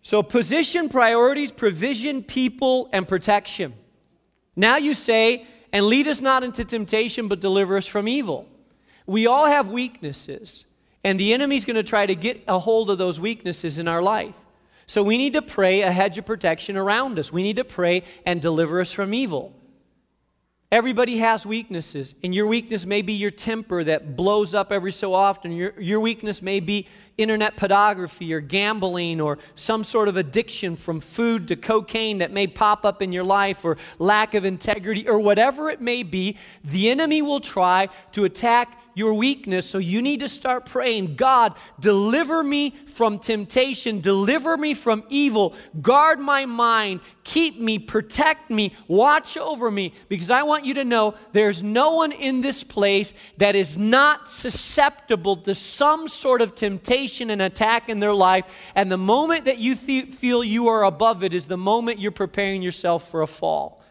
So, 0.00 0.22
position, 0.22 0.88
priorities, 0.88 1.52
provision, 1.52 2.22
people, 2.22 2.88
and 2.94 3.06
protection. 3.06 3.74
Now 4.58 4.76
you 4.76 4.92
say, 4.92 5.46
and 5.72 5.86
lead 5.86 6.08
us 6.08 6.20
not 6.20 6.42
into 6.42 6.64
temptation, 6.64 7.28
but 7.28 7.38
deliver 7.38 7.76
us 7.76 7.86
from 7.86 8.08
evil. 8.08 8.48
We 9.06 9.24
all 9.24 9.46
have 9.46 9.68
weaknesses, 9.68 10.66
and 11.04 11.18
the 11.18 11.32
enemy's 11.32 11.64
going 11.64 11.76
to 11.76 11.84
try 11.84 12.06
to 12.06 12.16
get 12.16 12.42
a 12.48 12.58
hold 12.58 12.90
of 12.90 12.98
those 12.98 13.20
weaknesses 13.20 13.78
in 13.78 13.86
our 13.86 14.02
life. 14.02 14.34
So 14.84 15.04
we 15.04 15.16
need 15.16 15.34
to 15.34 15.42
pray 15.42 15.82
a 15.82 15.92
hedge 15.92 16.18
of 16.18 16.26
protection 16.26 16.76
around 16.76 17.20
us. 17.20 17.32
We 17.32 17.44
need 17.44 17.54
to 17.54 17.64
pray 17.64 18.02
and 18.26 18.42
deliver 18.42 18.80
us 18.80 18.92
from 18.92 19.14
evil. 19.14 19.54
Everybody 20.70 21.16
has 21.16 21.46
weaknesses, 21.46 22.14
and 22.22 22.34
your 22.34 22.46
weakness 22.46 22.84
may 22.84 23.00
be 23.00 23.14
your 23.14 23.30
temper 23.30 23.82
that 23.84 24.16
blows 24.16 24.54
up 24.54 24.70
every 24.70 24.92
so 24.92 25.14
often. 25.14 25.50
Your, 25.50 25.72
your 25.80 25.98
weakness 25.98 26.42
may 26.42 26.60
be 26.60 26.86
internet 27.16 27.56
pornography 27.56 28.34
or 28.34 28.40
gambling 28.40 29.18
or 29.18 29.38
some 29.54 29.82
sort 29.82 30.08
of 30.08 30.18
addiction 30.18 30.76
from 30.76 31.00
food 31.00 31.48
to 31.48 31.56
cocaine 31.56 32.18
that 32.18 32.32
may 32.32 32.46
pop 32.46 32.84
up 32.84 33.00
in 33.00 33.12
your 33.12 33.24
life 33.24 33.64
or 33.64 33.78
lack 33.98 34.34
of 34.34 34.44
integrity 34.44 35.08
or 35.08 35.18
whatever 35.18 35.70
it 35.70 35.80
may 35.80 36.02
be. 36.02 36.36
The 36.62 36.90
enemy 36.90 37.22
will 37.22 37.40
try 37.40 37.88
to 38.12 38.26
attack 38.26 38.78
your 38.98 39.14
weakness. 39.14 39.68
So 39.68 39.78
you 39.78 40.02
need 40.02 40.20
to 40.20 40.28
start 40.28 40.66
praying 40.66 41.16
God, 41.16 41.54
deliver 41.78 42.42
me 42.42 42.70
from 42.86 43.18
temptation, 43.18 44.00
deliver 44.00 44.56
me 44.56 44.74
from 44.74 45.04
evil, 45.08 45.54
guard 45.80 46.18
my 46.18 46.46
mind, 46.46 47.00
keep 47.24 47.60
me, 47.60 47.78
protect 47.78 48.50
me, 48.50 48.74
watch 48.88 49.36
over 49.36 49.70
me, 49.70 49.94
because 50.08 50.30
I 50.30 50.42
want 50.42 50.64
you 50.64 50.74
to 50.74 50.84
know 50.84 51.14
there's 51.32 51.62
no 51.62 51.94
one 51.94 52.12
in 52.12 52.40
this 52.40 52.64
place 52.64 53.14
that 53.36 53.54
is 53.54 53.76
not 53.76 54.30
susceptible 54.30 55.36
to 55.36 55.54
some 55.54 56.08
sort 56.08 56.42
of 56.42 56.54
temptation 56.54 57.30
and 57.30 57.40
attack 57.40 57.88
in 57.88 58.00
their 58.00 58.12
life. 58.12 58.44
And 58.74 58.90
the 58.90 58.98
moment 58.98 59.44
that 59.44 59.58
you 59.58 59.74
th- 59.74 60.14
feel 60.14 60.42
you 60.42 60.68
are 60.68 60.84
above 60.84 61.22
it 61.22 61.32
is 61.32 61.46
the 61.46 61.56
moment 61.56 62.00
you're 62.00 62.10
preparing 62.10 62.62
yourself 62.62 63.10
for 63.10 63.22
a 63.22 63.26
fall. 63.26 63.82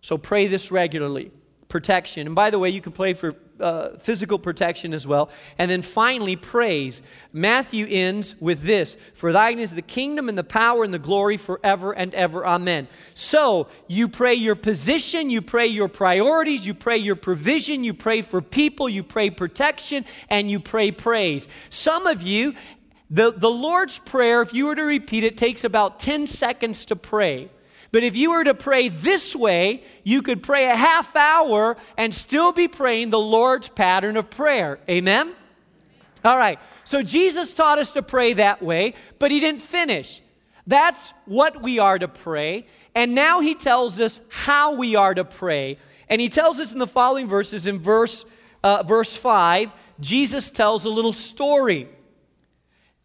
So 0.00 0.16
pray 0.16 0.46
this 0.46 0.70
regularly 0.70 1.30
protection. 1.68 2.26
And 2.26 2.34
by 2.34 2.50
the 2.50 2.58
way, 2.58 2.70
you 2.70 2.80
can 2.80 2.92
pray 2.92 3.12
for 3.12 3.32
uh, 3.60 3.98
physical 3.98 4.38
protection 4.38 4.92
as 4.92 5.06
well. 5.06 5.30
And 5.58 5.70
then 5.70 5.82
finally, 5.82 6.36
praise. 6.36 7.02
Matthew 7.32 7.86
ends 7.88 8.34
with 8.40 8.62
this 8.62 8.96
For 9.14 9.32
thine 9.32 9.58
is 9.58 9.74
the 9.74 9.82
kingdom 9.82 10.28
and 10.28 10.36
the 10.36 10.44
power 10.44 10.84
and 10.84 10.92
the 10.92 10.98
glory 10.98 11.36
forever 11.36 11.92
and 11.92 12.14
ever. 12.14 12.46
Amen. 12.46 12.88
So 13.14 13.68
you 13.88 14.08
pray 14.08 14.34
your 14.34 14.54
position, 14.54 15.30
you 15.30 15.42
pray 15.42 15.66
your 15.66 15.88
priorities, 15.88 16.66
you 16.66 16.74
pray 16.74 16.98
your 16.98 17.16
provision, 17.16 17.84
you 17.84 17.94
pray 17.94 18.22
for 18.22 18.40
people, 18.40 18.88
you 18.88 19.02
pray 19.02 19.30
protection, 19.30 20.04
and 20.28 20.50
you 20.50 20.60
pray 20.60 20.90
praise. 20.90 21.48
Some 21.68 22.06
of 22.06 22.22
you, 22.22 22.54
the, 23.10 23.32
the 23.32 23.50
Lord's 23.50 23.98
Prayer, 23.98 24.42
if 24.42 24.54
you 24.54 24.66
were 24.66 24.74
to 24.76 24.84
repeat 24.84 25.24
it, 25.24 25.36
takes 25.36 25.64
about 25.64 25.98
10 25.98 26.26
seconds 26.26 26.84
to 26.86 26.96
pray. 26.96 27.50
But 27.92 28.04
if 28.04 28.14
you 28.14 28.30
were 28.30 28.44
to 28.44 28.54
pray 28.54 28.88
this 28.88 29.34
way, 29.34 29.82
you 30.04 30.22
could 30.22 30.42
pray 30.42 30.66
a 30.66 30.76
half 30.76 31.16
hour 31.16 31.76
and 31.96 32.14
still 32.14 32.52
be 32.52 32.68
praying 32.68 33.10
the 33.10 33.18
Lord's 33.18 33.68
pattern 33.68 34.16
of 34.16 34.30
prayer. 34.30 34.78
Amen? 34.88 35.34
All 36.24 36.36
right. 36.36 36.58
So 36.84 37.02
Jesus 37.02 37.52
taught 37.52 37.78
us 37.78 37.92
to 37.94 38.02
pray 38.02 38.34
that 38.34 38.62
way, 38.62 38.94
but 39.18 39.30
he 39.30 39.40
didn't 39.40 39.62
finish. 39.62 40.22
That's 40.66 41.12
what 41.24 41.62
we 41.62 41.78
are 41.78 41.98
to 41.98 42.06
pray. 42.06 42.66
And 42.94 43.14
now 43.14 43.40
he 43.40 43.54
tells 43.54 43.98
us 43.98 44.20
how 44.28 44.74
we 44.74 44.94
are 44.94 45.14
to 45.14 45.24
pray. 45.24 45.78
And 46.08 46.20
he 46.20 46.28
tells 46.28 46.60
us 46.60 46.72
in 46.72 46.78
the 46.78 46.86
following 46.86 47.26
verses, 47.26 47.66
in 47.66 47.78
verse, 47.78 48.24
uh, 48.62 48.82
verse 48.84 49.16
5, 49.16 49.70
Jesus 49.98 50.50
tells 50.50 50.84
a 50.84 50.88
little 50.88 51.12
story. 51.12 51.88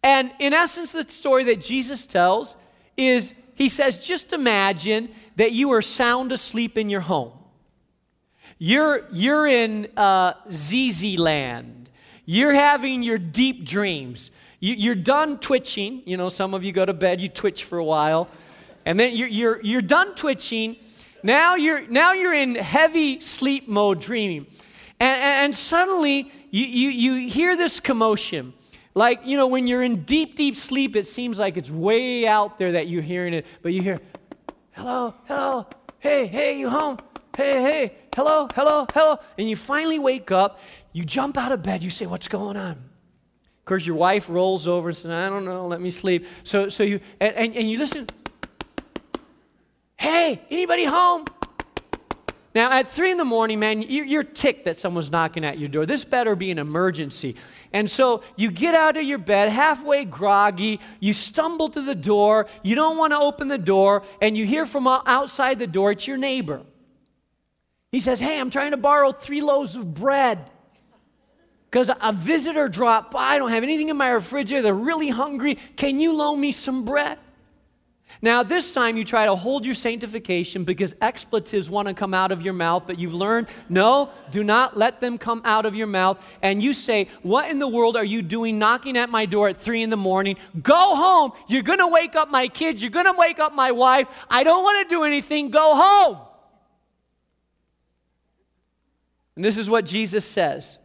And 0.02 0.32
in 0.38 0.52
essence, 0.52 0.92
the 0.92 1.08
story 1.08 1.44
that 1.44 1.60
Jesus 1.60 2.06
tells 2.06 2.56
is 2.96 3.34
he 3.56 3.70
says, 3.70 3.98
just 3.98 4.34
imagine 4.34 5.08
that 5.36 5.52
you 5.52 5.72
are 5.72 5.82
sound 5.82 6.30
asleep 6.30 6.76
in 6.76 6.90
your 6.90 7.00
home. 7.00 7.32
You're, 8.58 9.06
you're 9.12 9.46
in 9.46 9.88
uh, 9.96 10.34
ZZ 10.50 11.18
land. 11.18 11.88
You're 12.26 12.52
having 12.52 13.02
your 13.02 13.16
deep 13.16 13.64
dreams. 13.64 14.30
You, 14.60 14.74
you're 14.74 14.94
done 14.94 15.38
twitching. 15.38 16.02
You 16.04 16.18
know, 16.18 16.28
some 16.28 16.52
of 16.52 16.64
you 16.64 16.72
go 16.72 16.84
to 16.84 16.92
bed, 16.92 17.20
you 17.20 17.28
twitch 17.28 17.64
for 17.64 17.78
a 17.78 17.84
while. 17.84 18.28
And 18.84 19.00
then 19.00 19.16
you're, 19.16 19.28
you're, 19.28 19.62
you're 19.62 19.82
done 19.82 20.14
twitching. 20.14 20.76
Now 21.22 21.54
you're, 21.54 21.86
now 21.88 22.12
you're 22.12 22.34
in 22.34 22.56
heavy 22.56 23.20
sleep 23.20 23.68
mode 23.68 24.00
dreaming. 24.00 24.46
And, 25.00 25.18
and 25.18 25.56
suddenly 25.56 26.30
you, 26.50 26.66
you, 26.66 26.90
you 26.90 27.30
hear 27.30 27.56
this 27.56 27.80
commotion. 27.80 28.52
Like, 28.96 29.26
you 29.26 29.36
know, 29.36 29.46
when 29.46 29.66
you're 29.66 29.82
in 29.82 30.04
deep, 30.04 30.36
deep 30.36 30.56
sleep, 30.56 30.96
it 30.96 31.06
seems 31.06 31.38
like 31.38 31.58
it's 31.58 31.70
way 31.70 32.26
out 32.26 32.58
there 32.58 32.72
that 32.72 32.88
you're 32.88 33.02
hearing 33.02 33.34
it, 33.34 33.44
but 33.60 33.74
you 33.74 33.82
hear, 33.82 34.00
hello, 34.70 35.12
hello, 35.26 35.66
hey, 35.98 36.26
hey, 36.26 36.58
you 36.58 36.70
home? 36.70 36.96
Hey, 37.36 37.60
hey, 37.60 37.92
hello, 38.14 38.48
hello, 38.54 38.86
hello. 38.94 39.18
And 39.36 39.50
you 39.50 39.54
finally 39.54 39.98
wake 39.98 40.30
up, 40.30 40.60
you 40.94 41.04
jump 41.04 41.36
out 41.36 41.52
of 41.52 41.62
bed, 41.62 41.82
you 41.82 41.90
say, 41.90 42.06
what's 42.06 42.26
going 42.26 42.56
on? 42.56 42.70
Of 42.72 43.64
course, 43.66 43.84
your 43.84 43.96
wife 43.96 44.30
rolls 44.30 44.66
over 44.66 44.88
and 44.88 44.96
says, 44.96 45.10
I 45.10 45.28
don't 45.28 45.44
know, 45.44 45.66
let 45.66 45.82
me 45.82 45.90
sleep. 45.90 46.24
So, 46.42 46.70
so 46.70 46.82
you, 46.82 47.00
and, 47.20 47.34
and, 47.36 47.54
and 47.54 47.70
you 47.70 47.76
listen, 47.76 48.08
hey, 49.98 50.40
anybody 50.48 50.86
home? 50.86 51.26
Now, 52.56 52.72
at 52.72 52.88
three 52.88 53.10
in 53.10 53.18
the 53.18 53.24
morning, 53.26 53.60
man, 53.60 53.82
you're, 53.82 54.24
ticked 54.24 54.64
that 54.64 54.78
someone's 54.78 55.12
knocking 55.12 55.44
at 55.44 55.58
your 55.58 55.68
door. 55.68 55.84
This 55.84 56.06
better 56.06 56.34
be 56.34 56.50
an 56.50 56.58
emergency. 56.58 57.36
And 57.70 57.90
so 57.90 58.22
you 58.34 58.50
get 58.50 58.74
out 58.74 58.96
of 58.96 59.02
your 59.02 59.18
bed, 59.18 59.50
halfway 59.50 60.06
groggy, 60.06 60.80
you 60.98 61.12
stumble 61.12 61.68
to 61.68 61.82
the 61.82 61.94
door, 61.94 62.46
you 62.62 62.74
don't 62.74 62.96
want 62.96 63.12
to 63.12 63.18
open 63.18 63.48
the 63.48 63.58
door, 63.58 64.04
and 64.22 64.38
you 64.38 64.46
hear 64.46 64.64
from 64.64 64.86
outside 64.86 65.58
the 65.58 65.66
door, 65.66 65.90
it's 65.90 66.08
your 66.08 66.16
neighbor. 66.16 66.62
He 67.92 68.00
says, 68.00 68.20
Hey, 68.20 68.40
I'm 68.40 68.48
trying 68.48 68.70
to 68.70 68.78
borrow 68.78 69.12
three 69.12 69.42
loaves 69.42 69.76
of 69.76 69.92
bread 69.92 70.50
because 71.70 71.90
a 72.00 72.12
visitor 72.14 72.70
dropped 72.70 73.10
by. 73.10 73.34
I 73.34 73.38
don't 73.38 73.50
have 73.50 73.64
anything 73.64 73.90
in 73.90 73.98
my 73.98 74.08
refrigerator. 74.08 74.62
They're 74.62 74.74
really 74.74 75.10
hungry. 75.10 75.56
Can 75.76 76.00
you 76.00 76.14
loan 76.14 76.40
me 76.40 76.52
some 76.52 76.86
bread? 76.86 77.18
Now, 78.22 78.42
this 78.42 78.72
time 78.72 78.96
you 78.96 79.04
try 79.04 79.26
to 79.26 79.34
hold 79.34 79.66
your 79.66 79.74
sanctification 79.74 80.64
because 80.64 80.94
expletives 81.00 81.68
want 81.68 81.88
to 81.88 81.94
come 81.94 82.14
out 82.14 82.32
of 82.32 82.42
your 82.42 82.54
mouth, 82.54 82.84
but 82.86 82.98
you've 82.98 83.14
learned 83.14 83.46
no, 83.68 84.10
do 84.30 84.42
not 84.42 84.76
let 84.76 85.00
them 85.00 85.18
come 85.18 85.42
out 85.44 85.66
of 85.66 85.74
your 85.74 85.86
mouth. 85.86 86.24
And 86.42 86.62
you 86.62 86.72
say, 86.72 87.08
What 87.22 87.50
in 87.50 87.58
the 87.58 87.68
world 87.68 87.96
are 87.96 88.04
you 88.04 88.22
doing 88.22 88.58
knocking 88.58 88.96
at 88.96 89.10
my 89.10 89.26
door 89.26 89.48
at 89.48 89.58
three 89.58 89.82
in 89.82 89.90
the 89.90 89.96
morning? 89.96 90.36
Go 90.62 90.94
home. 90.96 91.32
You're 91.48 91.62
going 91.62 91.78
to 91.78 91.88
wake 91.88 92.16
up 92.16 92.30
my 92.30 92.48
kids. 92.48 92.82
You're 92.82 92.90
going 92.90 93.06
to 93.06 93.18
wake 93.18 93.38
up 93.38 93.54
my 93.54 93.72
wife. 93.72 94.08
I 94.30 94.44
don't 94.44 94.62
want 94.62 94.88
to 94.88 94.94
do 94.94 95.04
anything. 95.04 95.50
Go 95.50 95.74
home. 95.76 96.18
And 99.36 99.44
this 99.44 99.58
is 99.58 99.68
what 99.68 99.84
Jesus 99.84 100.24
says 100.24 100.78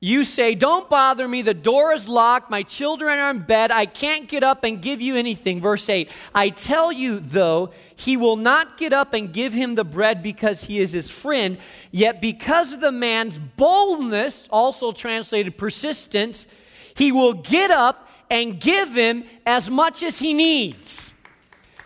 you 0.00 0.22
say, 0.22 0.54
Don't 0.54 0.88
bother 0.88 1.26
me. 1.26 1.42
The 1.42 1.54
door 1.54 1.92
is 1.92 2.08
locked. 2.08 2.50
My 2.50 2.62
children 2.62 3.18
are 3.18 3.30
in 3.30 3.40
bed. 3.40 3.70
I 3.70 3.86
can't 3.86 4.28
get 4.28 4.44
up 4.44 4.62
and 4.62 4.80
give 4.80 5.00
you 5.00 5.16
anything. 5.16 5.60
Verse 5.60 5.88
8 5.88 6.10
I 6.34 6.50
tell 6.50 6.92
you, 6.92 7.18
though, 7.18 7.70
he 7.96 8.16
will 8.16 8.36
not 8.36 8.76
get 8.76 8.92
up 8.92 9.12
and 9.12 9.32
give 9.32 9.52
him 9.52 9.74
the 9.74 9.84
bread 9.84 10.22
because 10.22 10.64
he 10.64 10.78
is 10.78 10.92
his 10.92 11.10
friend. 11.10 11.58
Yet, 11.90 12.20
because 12.20 12.72
of 12.72 12.80
the 12.80 12.92
man's 12.92 13.38
boldness, 13.38 14.48
also 14.50 14.92
translated 14.92 15.58
persistence, 15.58 16.46
he 16.94 17.10
will 17.10 17.34
get 17.34 17.70
up 17.70 18.08
and 18.30 18.60
give 18.60 18.94
him 18.94 19.24
as 19.46 19.68
much 19.68 20.02
as 20.02 20.20
he 20.20 20.32
needs. 20.32 21.12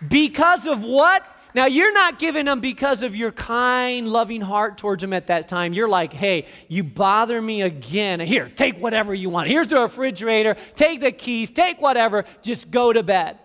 Because 0.07 0.67
of 0.67 0.85
what? 0.85 1.25
Now, 1.55 1.67
you're 1.67 1.93
not 1.93 2.19
giving 2.19 2.47
them 2.47 2.61
because 2.61 3.03
of 3.03 3.15
your 3.15 3.31
kind, 3.31 4.09
loving 4.09 4.41
heart 4.41 4.79
towards 4.79 5.03
them 5.03 5.13
at 5.13 5.27
that 5.27 5.49
time. 5.49 5.73
You're 5.73 5.89
like, 5.89 6.13
hey, 6.13 6.47
you 6.69 6.83
bother 6.83 7.43
me 7.43 7.63
again. 7.63 8.21
Here, 8.21 8.51
take 8.55 8.79
whatever 8.79 9.15
you 9.15 9.29
want. 9.29 9.49
Here's 9.49 9.67
the 9.67 9.81
refrigerator. 9.81 10.57
Take 10.77 11.01
the 11.01 11.13
keys. 11.13 11.51
Take 11.51 11.81
whatever. 11.81 12.25
Just 12.41 12.71
go 12.71 12.93
to 12.93 13.03
bed. 13.03 13.39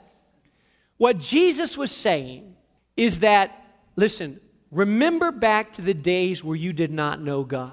What 0.98 1.20
Jesus 1.20 1.78
was 1.78 1.92
saying 1.92 2.56
is 2.96 3.20
that, 3.20 3.52
listen, 3.96 4.40
remember 4.72 5.32
back 5.32 5.74
to 5.74 5.82
the 5.82 5.94
days 5.94 6.44
where 6.44 6.56
you 6.56 6.74
did 6.74 6.92
not 6.92 7.22
know 7.22 7.44
God. 7.44 7.72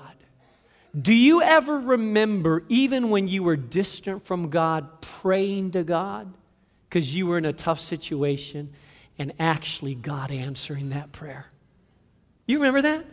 Do 1.01 1.15
you 1.15 1.43
ever 1.43 1.79
remember, 1.79 2.65
even 2.69 3.11
when 3.11 3.27
you 3.27 3.43
were 3.43 3.57
distant 3.57 4.25
from 4.27 4.49
God, 4.49 5.01
praying 5.01 5.73
to 5.73 5.83
God 5.83 6.33
because 6.89 7.15
you 7.15 7.27
were 7.27 7.39
in 7.39 7.45
a 7.45 7.53
tough 7.53 7.81
situation? 7.81 8.73
And 9.19 9.33
actually 9.39 9.95
God 9.95 10.31
answering 10.31 10.91
that 10.91 11.13
prayer. 11.13 11.47
You 12.47 12.59
remember 12.59 12.83
that? 12.83 13.05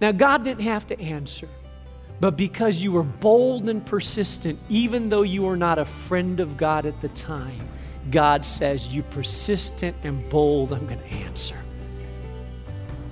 Now, 0.00 0.12
God 0.12 0.44
didn't 0.44 0.62
have 0.62 0.86
to 0.88 1.00
answer, 1.00 1.48
but 2.20 2.36
because 2.36 2.82
you 2.82 2.92
were 2.92 3.02
bold 3.02 3.68
and 3.68 3.84
persistent, 3.84 4.58
even 4.68 5.08
though 5.08 5.22
you 5.22 5.42
were 5.42 5.56
not 5.56 5.78
a 5.78 5.84
friend 5.84 6.38
of 6.40 6.56
God 6.56 6.84
at 6.84 7.00
the 7.00 7.08
time, 7.08 7.68
God 8.10 8.44
says, 8.44 8.94
You 8.94 9.02
persistent 9.02 9.96
and 10.02 10.28
bold, 10.28 10.72
I'm 10.72 10.86
going 10.86 11.00
to 11.00 11.06
answer. 11.06 11.56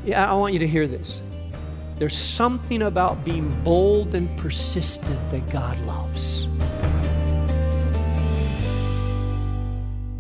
Yeah, 0.05 0.31
I 0.31 0.35
want 0.35 0.53
you 0.53 0.59
to 0.61 0.69
hear 0.69 0.87
this. 0.87 1.23
There's 1.97 2.17
something 2.17 2.83
about 2.83 3.25
being 3.25 3.49
bold 3.63 4.15
and 4.15 4.37
persistent 4.37 5.19
that 5.31 5.49
God 5.49 5.79
loves. 5.87 6.47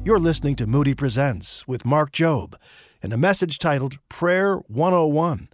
You're 0.05 0.21
listening 0.21 0.55
to 0.57 0.67
Moody 0.67 0.95
Presents 0.95 1.67
with 1.67 1.87
Mark 1.87 2.13
Jobe 2.13 2.57
and 3.03 3.11
a 3.11 3.17
message 3.17 3.59
titled 3.59 3.97
Prayer 4.11 4.57
101. 4.57 5.49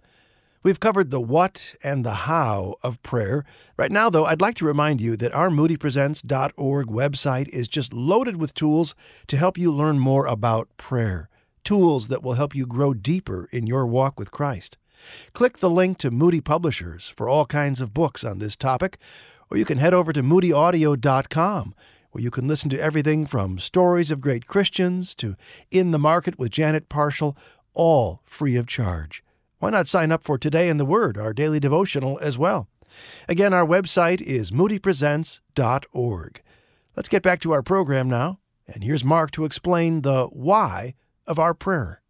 We've 0.61 0.79
covered 0.81 1.09
the 1.09 1.21
what 1.21 1.75
and 1.85 2.05
the 2.05 2.13
how 2.13 2.75
of 2.83 3.01
prayer. 3.01 3.45
Right 3.77 3.93
now, 3.93 4.09
though, 4.09 4.25
I'd 4.25 4.41
like 4.41 4.55
to 4.55 4.65
remind 4.65 4.99
you 4.99 5.15
that 5.15 5.33
our 5.33 5.49
moodypresents.org 5.49 6.87
website 6.87 7.47
is 7.47 7.69
just 7.69 7.93
loaded 7.93 8.41
with 8.41 8.53
tools 8.53 8.93
to 9.27 9.37
help 9.37 9.57
you 9.57 9.71
learn 9.71 9.99
more 9.99 10.25
about 10.25 10.67
prayer, 10.75 11.29
tools 11.63 12.09
that 12.09 12.21
will 12.21 12.33
help 12.33 12.53
you 12.53 12.65
grow 12.65 12.93
deeper 12.93 13.47
in 13.53 13.67
your 13.67 13.87
walk 13.87 14.19
with 14.19 14.31
Christ. 14.31 14.77
Click 15.31 15.59
the 15.59 15.69
link 15.69 15.97
to 15.99 16.11
Moody 16.11 16.41
Publishers 16.41 17.07
for 17.07 17.29
all 17.29 17.45
kinds 17.45 17.79
of 17.79 17.93
books 17.93 18.25
on 18.25 18.39
this 18.39 18.57
topic, 18.57 18.97
or 19.49 19.55
you 19.55 19.63
can 19.63 19.77
head 19.77 19.93
over 19.93 20.11
to 20.11 20.21
moodyaudio.com 20.21 21.73
where 22.11 22.23
you 22.23 22.31
can 22.31 22.47
listen 22.47 22.69
to 22.69 22.79
everything 22.79 23.25
from 23.25 23.57
stories 23.59 24.11
of 24.11 24.21
great 24.21 24.45
Christians 24.45 25.15
to 25.15 25.35
In 25.69 25.91
the 25.91 25.99
Market 25.99 26.37
with 26.37 26.51
Janet 26.51 26.89
Parshall, 26.89 27.35
all 27.73 28.21
free 28.25 28.55
of 28.57 28.67
charge. 28.67 29.23
Why 29.59 29.69
not 29.69 29.87
sign 29.87 30.11
up 30.11 30.23
for 30.23 30.37
Today 30.37 30.69
in 30.69 30.77
the 30.77 30.85
Word, 30.85 31.17
our 31.17 31.33
daily 31.33 31.59
devotional, 31.59 32.19
as 32.19 32.37
well? 32.37 32.67
Again, 33.29 33.53
our 33.53 33.65
website 33.65 34.21
is 34.21 34.51
moodypresents.org. 34.51 36.41
Let's 36.95 37.09
get 37.09 37.23
back 37.23 37.39
to 37.41 37.53
our 37.53 37.63
program 37.63 38.09
now, 38.09 38.39
and 38.67 38.83
here's 38.83 39.05
Mark 39.05 39.31
to 39.31 39.45
explain 39.45 40.01
the 40.01 40.27
why 40.27 40.95
of 41.25 41.39
our 41.39 41.53
prayer. 41.53 42.01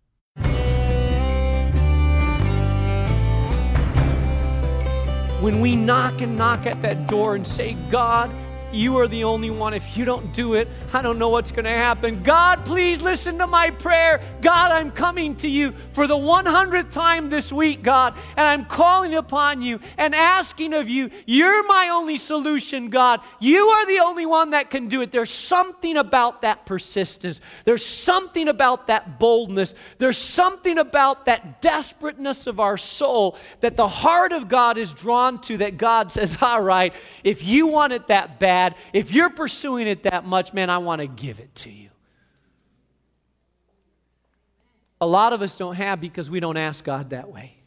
When 5.42 5.60
we 5.60 5.76
knock 5.76 6.22
and 6.22 6.38
knock 6.38 6.66
at 6.68 6.82
that 6.84 7.08
door 7.08 7.36
and 7.36 7.46
say, 7.46 7.74
God, 7.90 8.32
you 8.74 8.98
are 8.98 9.08
the 9.08 9.24
only 9.24 9.50
one. 9.50 9.74
If 9.74 9.98
you 9.98 10.06
don't 10.06 10.34
do 10.34 10.54
it, 10.54 10.68
I 10.94 11.02
don't 11.02 11.20
know 11.20 11.30
what's 11.30 11.52
going 11.52 11.66
to 11.66 11.72
happen. 11.72 12.24
God, 12.24 12.66
please 12.66 13.02
listen 13.02 13.38
to 13.40 13.48
my 13.48 13.72
prayer. 13.72 14.22
God, 14.42 14.72
I'm 14.72 14.92
coming 14.92 15.36
to 15.38 15.50
you 15.50 15.72
for 15.94 16.08
the 16.08 16.16
100th 16.16 16.92
time 16.92 17.30
this 17.30 17.52
week, 17.52 17.84
God, 17.84 18.16
and 18.38 18.48
I'm 18.48 18.66
calling 18.66 19.14
upon 19.16 19.62
you 19.62 19.80
and 19.98 20.16
asking 20.16 20.74
of 20.74 20.90
you. 20.90 21.12
You're 21.26 21.66
my 21.68 21.90
only 21.92 22.18
solution, 22.18 22.90
God. 22.90 23.22
You 23.40 23.68
are 23.68 23.86
the 23.86 24.00
only 24.00 24.26
one 24.26 24.52
that 24.52 24.70
can 24.70 24.88
do 24.88 25.02
it. 25.02 25.12
There's 25.12 25.30
something 25.30 25.98
about 25.98 26.42
that 26.42 26.66
persistence, 26.66 27.42
there's 27.66 27.86
something 27.86 28.48
about 28.48 28.88
that 28.88 29.20
boldness, 29.20 29.76
there's 29.98 30.18
something 30.18 30.78
about 30.78 31.26
that 31.26 31.62
desperateness 31.62 32.48
of 32.48 32.60
our 32.60 32.78
soul 32.78 33.38
that 33.60 33.78
the 33.78 33.88
heart 33.88 34.32
of 34.32 34.48
God 34.48 34.78
is 34.78 34.94
drawn 34.94 35.40
to, 35.42 35.58
that 35.58 35.78
God 35.78 36.12
says, 36.12 36.38
All 36.42 36.62
right, 36.62 36.94
if 37.24 37.46
you 37.46 37.68
want 37.68 37.94
it 37.94 38.08
that 38.08 38.40
bad, 38.40 38.61
if 38.94 39.14
you're 39.14 39.30
pursuing 39.30 39.88
it 39.88 40.04
that 40.04 40.26
much, 40.26 40.54
man, 40.54 40.70
I 40.70 40.78
want 40.80 41.02
to 41.02 41.08
give 41.08 41.40
it 41.40 41.54
to 41.56 41.70
you. 41.70 41.90
A 45.00 45.08
lot 45.08 45.34
of 45.34 45.42
us 45.42 45.58
don't 45.58 45.76
have 45.76 46.00
because 46.00 46.30
we 46.30 46.40
don't 46.40 46.58
ask 46.58 46.84
God 46.84 47.10
that 47.10 47.32
way. 47.32 47.58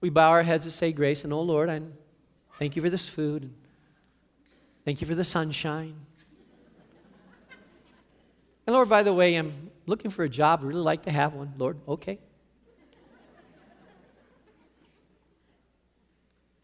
We 0.00 0.10
bow 0.10 0.30
our 0.30 0.42
heads 0.42 0.66
and 0.66 0.72
say 0.72 0.92
grace, 0.92 1.24
and 1.24 1.32
oh 1.32 1.42
Lord, 1.42 1.70
I 1.70 1.80
thank 2.58 2.76
you 2.76 2.82
for 2.82 2.90
this 2.90 3.08
food. 3.08 3.44
And 3.44 3.54
thank 4.84 5.00
you 5.00 5.06
for 5.06 5.14
the 5.14 5.24
sunshine. 5.24 5.94
And 8.66 8.74
Lord, 8.74 8.88
by 8.88 9.02
the 9.02 9.12
way, 9.12 9.36
I'm 9.36 9.70
looking 9.86 10.10
for 10.10 10.24
a 10.24 10.28
job. 10.28 10.60
I'd 10.60 10.66
really 10.66 10.80
like 10.80 11.02
to 11.02 11.10
have 11.10 11.34
one. 11.34 11.54
Lord, 11.56 11.78
okay. 11.88 12.18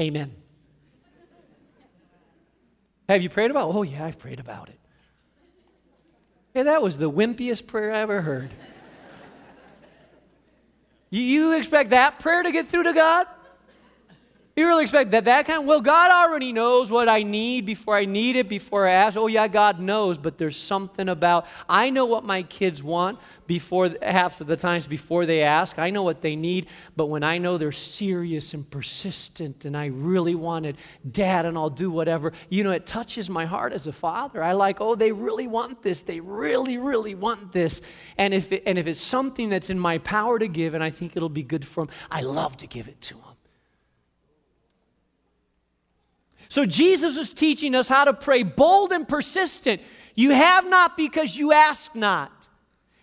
Amen. 0.00 0.32
Have 3.08 3.22
you 3.22 3.30
prayed 3.30 3.50
about 3.50 3.70
it? 3.70 3.74
Oh, 3.74 3.82
yeah, 3.82 4.04
I've 4.04 4.18
prayed 4.18 4.38
about 4.38 4.68
it. 4.68 4.78
Yeah, 6.54 6.64
that 6.64 6.82
was 6.82 6.98
the 6.98 7.10
wimpiest 7.10 7.66
prayer 7.66 7.92
I 7.92 7.98
ever 7.98 8.20
heard. 8.20 8.50
you, 11.10 11.22
you 11.22 11.52
expect 11.52 11.90
that 11.90 12.18
prayer 12.18 12.42
to 12.42 12.52
get 12.52 12.68
through 12.68 12.82
to 12.82 12.92
God? 12.92 13.26
You 14.58 14.66
really 14.66 14.82
expect 14.82 15.12
that 15.12 15.26
that 15.26 15.46
kind? 15.46 15.68
Well, 15.68 15.80
God 15.80 16.10
already 16.10 16.50
knows 16.52 16.90
what 16.90 17.08
I 17.08 17.22
need 17.22 17.64
before 17.64 17.94
I 17.94 18.06
need 18.06 18.34
it, 18.34 18.48
before 18.48 18.88
I 18.88 18.90
ask. 18.90 19.16
Oh, 19.16 19.28
yeah, 19.28 19.46
God 19.46 19.78
knows, 19.78 20.18
but 20.18 20.36
there's 20.36 20.56
something 20.56 21.08
about 21.08 21.46
I 21.68 21.90
know 21.90 22.06
what 22.06 22.24
my 22.24 22.42
kids 22.42 22.82
want 22.82 23.20
before 23.46 23.88
half 24.02 24.40
of 24.40 24.48
the 24.48 24.56
times 24.56 24.88
before 24.88 25.26
they 25.26 25.42
ask. 25.42 25.78
I 25.78 25.90
know 25.90 26.02
what 26.02 26.22
they 26.22 26.34
need, 26.34 26.66
but 26.96 27.06
when 27.06 27.22
I 27.22 27.38
know 27.38 27.56
they're 27.56 27.70
serious 27.70 28.52
and 28.52 28.68
persistent 28.68 29.64
and 29.64 29.76
I 29.76 29.86
really 29.86 30.34
want 30.34 30.66
it, 30.66 30.74
Dad, 31.08 31.46
and 31.46 31.56
I'll 31.56 31.70
do 31.70 31.88
whatever, 31.88 32.32
you 32.48 32.64
know, 32.64 32.72
it 32.72 32.84
touches 32.84 33.30
my 33.30 33.46
heart 33.46 33.72
as 33.72 33.86
a 33.86 33.92
father. 33.92 34.42
I 34.42 34.54
like, 34.54 34.80
oh, 34.80 34.96
they 34.96 35.12
really 35.12 35.46
want 35.46 35.84
this. 35.84 36.00
They 36.00 36.18
really, 36.18 36.78
really 36.78 37.14
want 37.14 37.52
this. 37.52 37.80
And 38.16 38.34
if 38.34 38.50
it, 38.50 38.64
and 38.66 38.76
if 38.76 38.88
it's 38.88 39.00
something 39.00 39.50
that's 39.50 39.70
in 39.70 39.78
my 39.78 39.98
power 39.98 40.36
to 40.36 40.48
give 40.48 40.74
and 40.74 40.82
I 40.82 40.90
think 40.90 41.16
it'll 41.16 41.28
be 41.28 41.44
good 41.44 41.64
for 41.64 41.86
them, 41.86 41.94
I 42.10 42.22
love 42.22 42.56
to 42.56 42.66
give 42.66 42.88
it 42.88 43.00
to 43.02 43.14
them. 43.14 43.27
So 46.49 46.64
Jesus 46.64 47.17
is 47.17 47.31
teaching 47.31 47.75
us 47.75 47.88
how 47.88 48.05
to 48.05 48.12
pray 48.12 48.43
bold 48.43 48.93
and 48.93 49.07
persistent. 49.07 49.83
You 50.14 50.31
have 50.31 50.69
not 50.69 50.97
because 50.97 51.37
you 51.37 51.52
ask 51.52 51.95
not. 51.95 52.49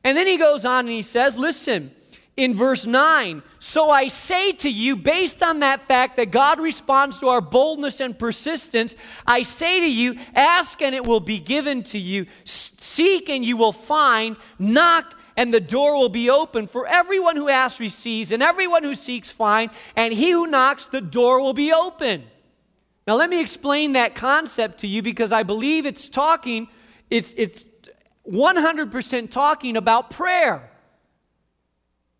And 0.04 0.18
then 0.18 0.28
he 0.28 0.38
goes 0.38 0.66
on 0.66 0.86
and 0.86 0.90
he 0.90 1.02
says, 1.02 1.38
listen, 1.38 1.92
in 2.38 2.56
verse 2.56 2.86
9, 2.86 3.42
so 3.60 3.90
I 3.90 4.10
say 4.10 4.52
to 4.52 4.70
you, 4.70 4.98
based 4.98 5.42
on 5.42 5.62
that 5.62 5.88
fact 5.88 6.18
that 6.18 6.32
God 6.32 6.60
responds 6.60 7.20
to 7.20 7.30
our 7.30 7.40
boldness 7.40 8.02
and 8.02 8.18
persistence, 8.18 8.96
I 9.26 9.44
say 9.44 9.80
to 9.80 9.90
you, 9.90 10.20
ask 10.36 10.82
and 10.82 10.94
it 10.94 11.06
will 11.06 11.22
be 11.22 11.40
given 11.40 11.84
to 11.84 11.98
you, 11.98 12.26
seek 12.44 13.30
and 13.30 13.46
you 13.46 13.56
will 13.56 13.72
find, 13.72 14.36
knock 14.60 15.18
and 15.38 15.54
the 15.54 15.62
door 15.62 15.96
will 15.96 16.10
be 16.10 16.30
open. 16.30 16.68
For 16.68 16.86
everyone 16.88 17.36
who 17.36 17.50
asks 17.50 17.80
receives, 17.80 18.32
and 18.32 18.44
everyone 18.44 18.84
who 18.84 18.96
seeks 18.96 19.32
finds, 19.32 19.74
and 19.96 20.14
he 20.14 20.32
who 20.32 20.48
knocks, 20.48 20.86
the 20.88 21.02
door 21.02 21.42
will 21.42 21.54
be 21.54 21.72
open. 21.72 22.26
Now, 23.08 23.16
let 23.16 23.30
me 23.30 23.40
explain 23.40 23.94
that 23.94 24.16
concept 24.16 24.80
to 24.80 24.88
you 24.88 25.02
because 25.02 25.32
I 25.32 25.44
believe 25.44 25.86
it's 25.86 26.10
talking, 26.10 26.68
it's, 27.10 27.34
it's 27.38 27.64
100% 28.30 29.30
talking 29.30 29.78
about 29.78 30.10
prayer. 30.10 30.72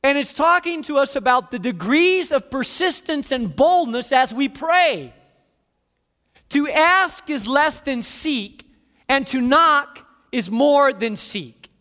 And 0.04 0.20
it's 0.20 0.34
talking 0.34 0.84
to 0.84 0.98
us 0.98 1.16
about 1.16 1.50
the 1.50 1.58
degrees 1.58 2.32
of 2.32 2.52
persistence 2.52 3.32
and 3.32 3.56
boldness 3.56 4.12
as 4.12 4.32
we 4.32 4.48
pray. 4.48 5.14
To 6.50 6.70
ask 6.70 7.28
is 7.32 7.48
less 7.48 7.80
than 7.80 8.04
seek, 8.04 8.70
and 9.10 9.26
to 9.28 9.42
knock 9.42 10.08
is 10.32 10.52
more 10.52 10.94
than 10.94 11.16
seek. 11.16 11.72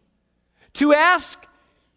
To 0.75 0.95
ask 0.95 1.47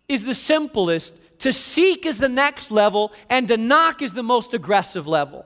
is 0.10 0.26
the 0.26 0.34
simplest, 0.34 1.39
to 1.39 1.54
seek 1.54 2.06
is 2.06 2.17
the 2.17 2.28
next 2.28 2.72
level, 2.72 3.13
and 3.30 3.48
to 3.48 3.56
knock 3.56 4.02
is 4.02 4.13
the 4.13 4.22
most 4.22 4.54
aggressive 4.54 5.08
level. 5.08 5.46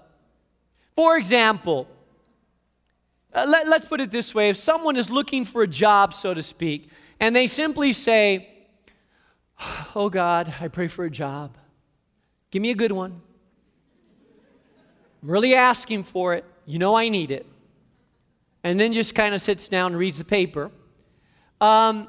For 1.02 1.18
example, 1.18 1.88
uh, 3.34 3.44
let, 3.50 3.68
let's 3.68 3.88
put 3.88 4.02
it 4.02 4.12
this 4.12 4.36
way 4.36 4.50
if 4.50 4.58
someone 4.58 4.96
is 4.96 5.10
looking 5.10 5.46
for 5.46 5.64
a 5.64 5.68
job, 5.68 6.14
so 6.14 6.36
to 6.36 6.44
speak, 6.44 6.92
and 7.20 7.36
they 7.36 7.48
simply 7.48 7.92
say, 7.92 8.48
Oh 9.96 10.12
God, 10.12 10.54
I 10.62 10.68
pray 10.68 10.88
for 10.88 11.04
a 11.04 11.10
job. 11.10 11.58
Give 12.52 12.62
me 12.62 12.70
a 12.70 12.76
good 12.76 12.92
one. 12.92 13.20
I'm 15.24 15.32
really 15.32 15.56
asking 15.56 16.04
for 16.04 16.36
it. 16.36 16.46
You 16.68 16.78
know 16.78 16.94
I 16.94 17.10
need 17.10 17.32
it. 17.32 17.48
And 18.64 18.80
then 18.80 18.94
just 18.94 19.16
kind 19.16 19.34
of 19.34 19.42
sits 19.42 19.68
down 19.68 19.94
and 19.94 19.98
reads 19.98 20.20
the 20.20 20.24
paper. 20.24 20.70
Um, 21.60 22.08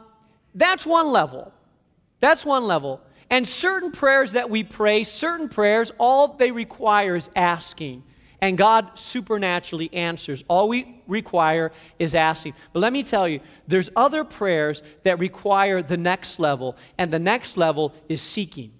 that's 0.55 0.85
one 0.85 1.11
level. 1.11 1.51
That's 2.21 2.45
one 2.45 2.67
level. 2.67 3.01
And 3.31 3.49
certain 3.49 3.91
prayers 3.91 4.33
that 4.33 4.51
we 4.51 4.63
pray, 4.63 5.03
certain 5.03 5.49
prayers, 5.49 5.93
all 5.97 6.29
they 6.29 6.51
require 6.51 7.17
is 7.17 7.31
asking 7.35 8.03
and 8.43 8.59
God 8.59 8.99
supernaturally 8.99 9.89
answers. 9.95 10.43
All 10.49 10.69
we 10.69 11.01
require 11.07 11.71
is 12.01 12.13
asking. 12.15 12.55
But 12.73 12.81
let 12.81 12.93
me 12.93 13.05
tell 13.05 13.29
you, 13.29 13.41
there's 13.69 13.89
other 13.95 14.25
prayers 14.25 14.83
that 15.05 15.21
require 15.21 15.81
the 15.81 15.97
next 15.97 16.41
level, 16.41 16.77
and 16.99 17.13
the 17.13 17.21
next 17.21 17.57
level 17.57 17.95
is 18.09 18.21
seeking. 18.21 18.73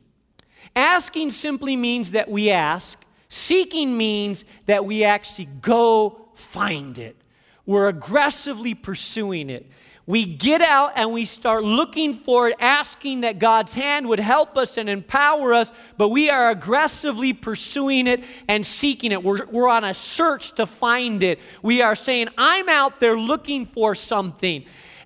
Asking 0.75 1.31
simply 1.31 1.77
means 1.77 2.11
that 2.11 2.29
we 2.29 2.51
ask, 2.51 3.05
seeking 3.29 3.97
means 3.97 4.45
that 4.67 4.85
we 4.85 5.05
actually 5.05 5.49
go 5.61 6.29
find 6.35 6.99
it. 6.99 7.17
We're 7.65 7.89
aggressively 7.89 8.75
pursuing 8.75 9.49
it 9.49 9.71
we 10.07 10.27
get 10.27 10.61
out 10.61 10.93
and 10.97 11.13
we 11.13 11.25
start 11.25 11.63
looking 11.63 12.15
for 12.15 12.49
it, 12.49 12.57
asking 12.59 13.21
that 13.21 13.39
God's 13.39 13.73
hand 13.75 14.09
would 14.09 14.19
help 14.19 14.57
us 14.57 14.77
and 14.77 14.89
empower 14.89 15.55
us, 15.55 15.71
but 15.97 16.09
we 16.09 16.29
are 16.29 16.51
aggressively 16.51 17.33
pursuing 17.33 18.09
it 18.09 18.25
and 18.49 18.67
seeking 18.67 19.13
it. 19.13 19.23
We're, 19.23 19.47
we're 19.47 19.69
on 19.69 19.85
a 19.85 19.95
search 19.95 20.53
to 20.57 20.67
find 20.67 21.23
it. 21.23 21.39
We 21.63 21.83
are 21.83 21.95
saying, 21.95 22.29
I'm 22.37 22.69
out 22.69 22.99
there 22.99 23.17
looking 23.17 23.65
for 23.65 23.95
something. 23.95 24.65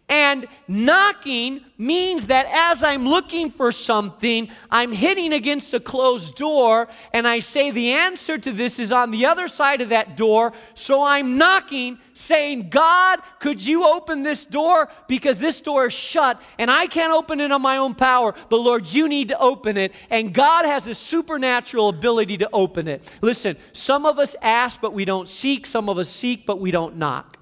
And 0.09 0.47
knocking 0.69 1.62
means 1.77 2.29
that 2.29 2.47
as 2.49 2.85
I'm 2.85 3.09
looking 3.09 3.51
for 3.51 3.73
something, 3.73 4.49
I'm 4.71 4.92
hitting 4.92 5.33
against 5.33 5.75
a 5.75 5.81
closed 5.81 6.37
door, 6.37 6.87
and 7.12 7.27
I 7.27 7.40
say 7.40 7.73
the 7.73 7.90
answer 7.90 8.38
to 8.38 8.53
this 8.53 8.79
is 8.79 8.92
on 8.92 9.11
the 9.11 9.27
other 9.27 9.49
side 9.49 9.81
of 9.81 9.88
that 9.88 10.16
door. 10.16 10.53
So 10.75 11.03
I'm 11.03 11.38
knocking, 11.38 11.99
saying, 12.14 12.69
God, 12.71 13.19
could 13.40 13.64
you 13.64 13.85
open 13.85 14.23
this 14.23 14.45
door? 14.45 14.88
Because 15.09 15.40
this 15.40 15.61
door 15.61 15.87
is 15.87 15.92
shut, 15.92 16.40
and 16.57 16.71
I 16.71 16.87
can't 16.87 17.12
open 17.12 17.40
it 17.40 17.51
on 17.51 17.61
my 17.61 17.79
own 17.79 17.97
power. 17.97 18.33
But 18.49 18.59
Lord, 18.59 18.87
you 18.87 19.09
need 19.09 19.29
to 19.29 19.38
open 19.40 19.77
it. 19.77 19.92
And 20.09 20.33
God 20.33 20.66
has 20.66 20.87
a 20.87 20.95
supernatural 20.95 21.88
ability 21.88 22.38
to 22.38 22.49
open 22.53 22.87
it. 22.87 23.19
Listen, 23.23 23.57
some 23.73 24.07
of 24.07 24.21
us 24.21 24.37
ask, 24.40 24.81
but 24.81 24.92
we 24.92 25.05
don't 25.05 25.29
seek. 25.29 25.66
Some 25.66 25.88
of 25.88 25.99
us 25.99 26.09
seek, 26.09 26.47
but 26.47 26.61
we 26.61 26.71
don't 26.71 26.97
knock. 26.97 27.36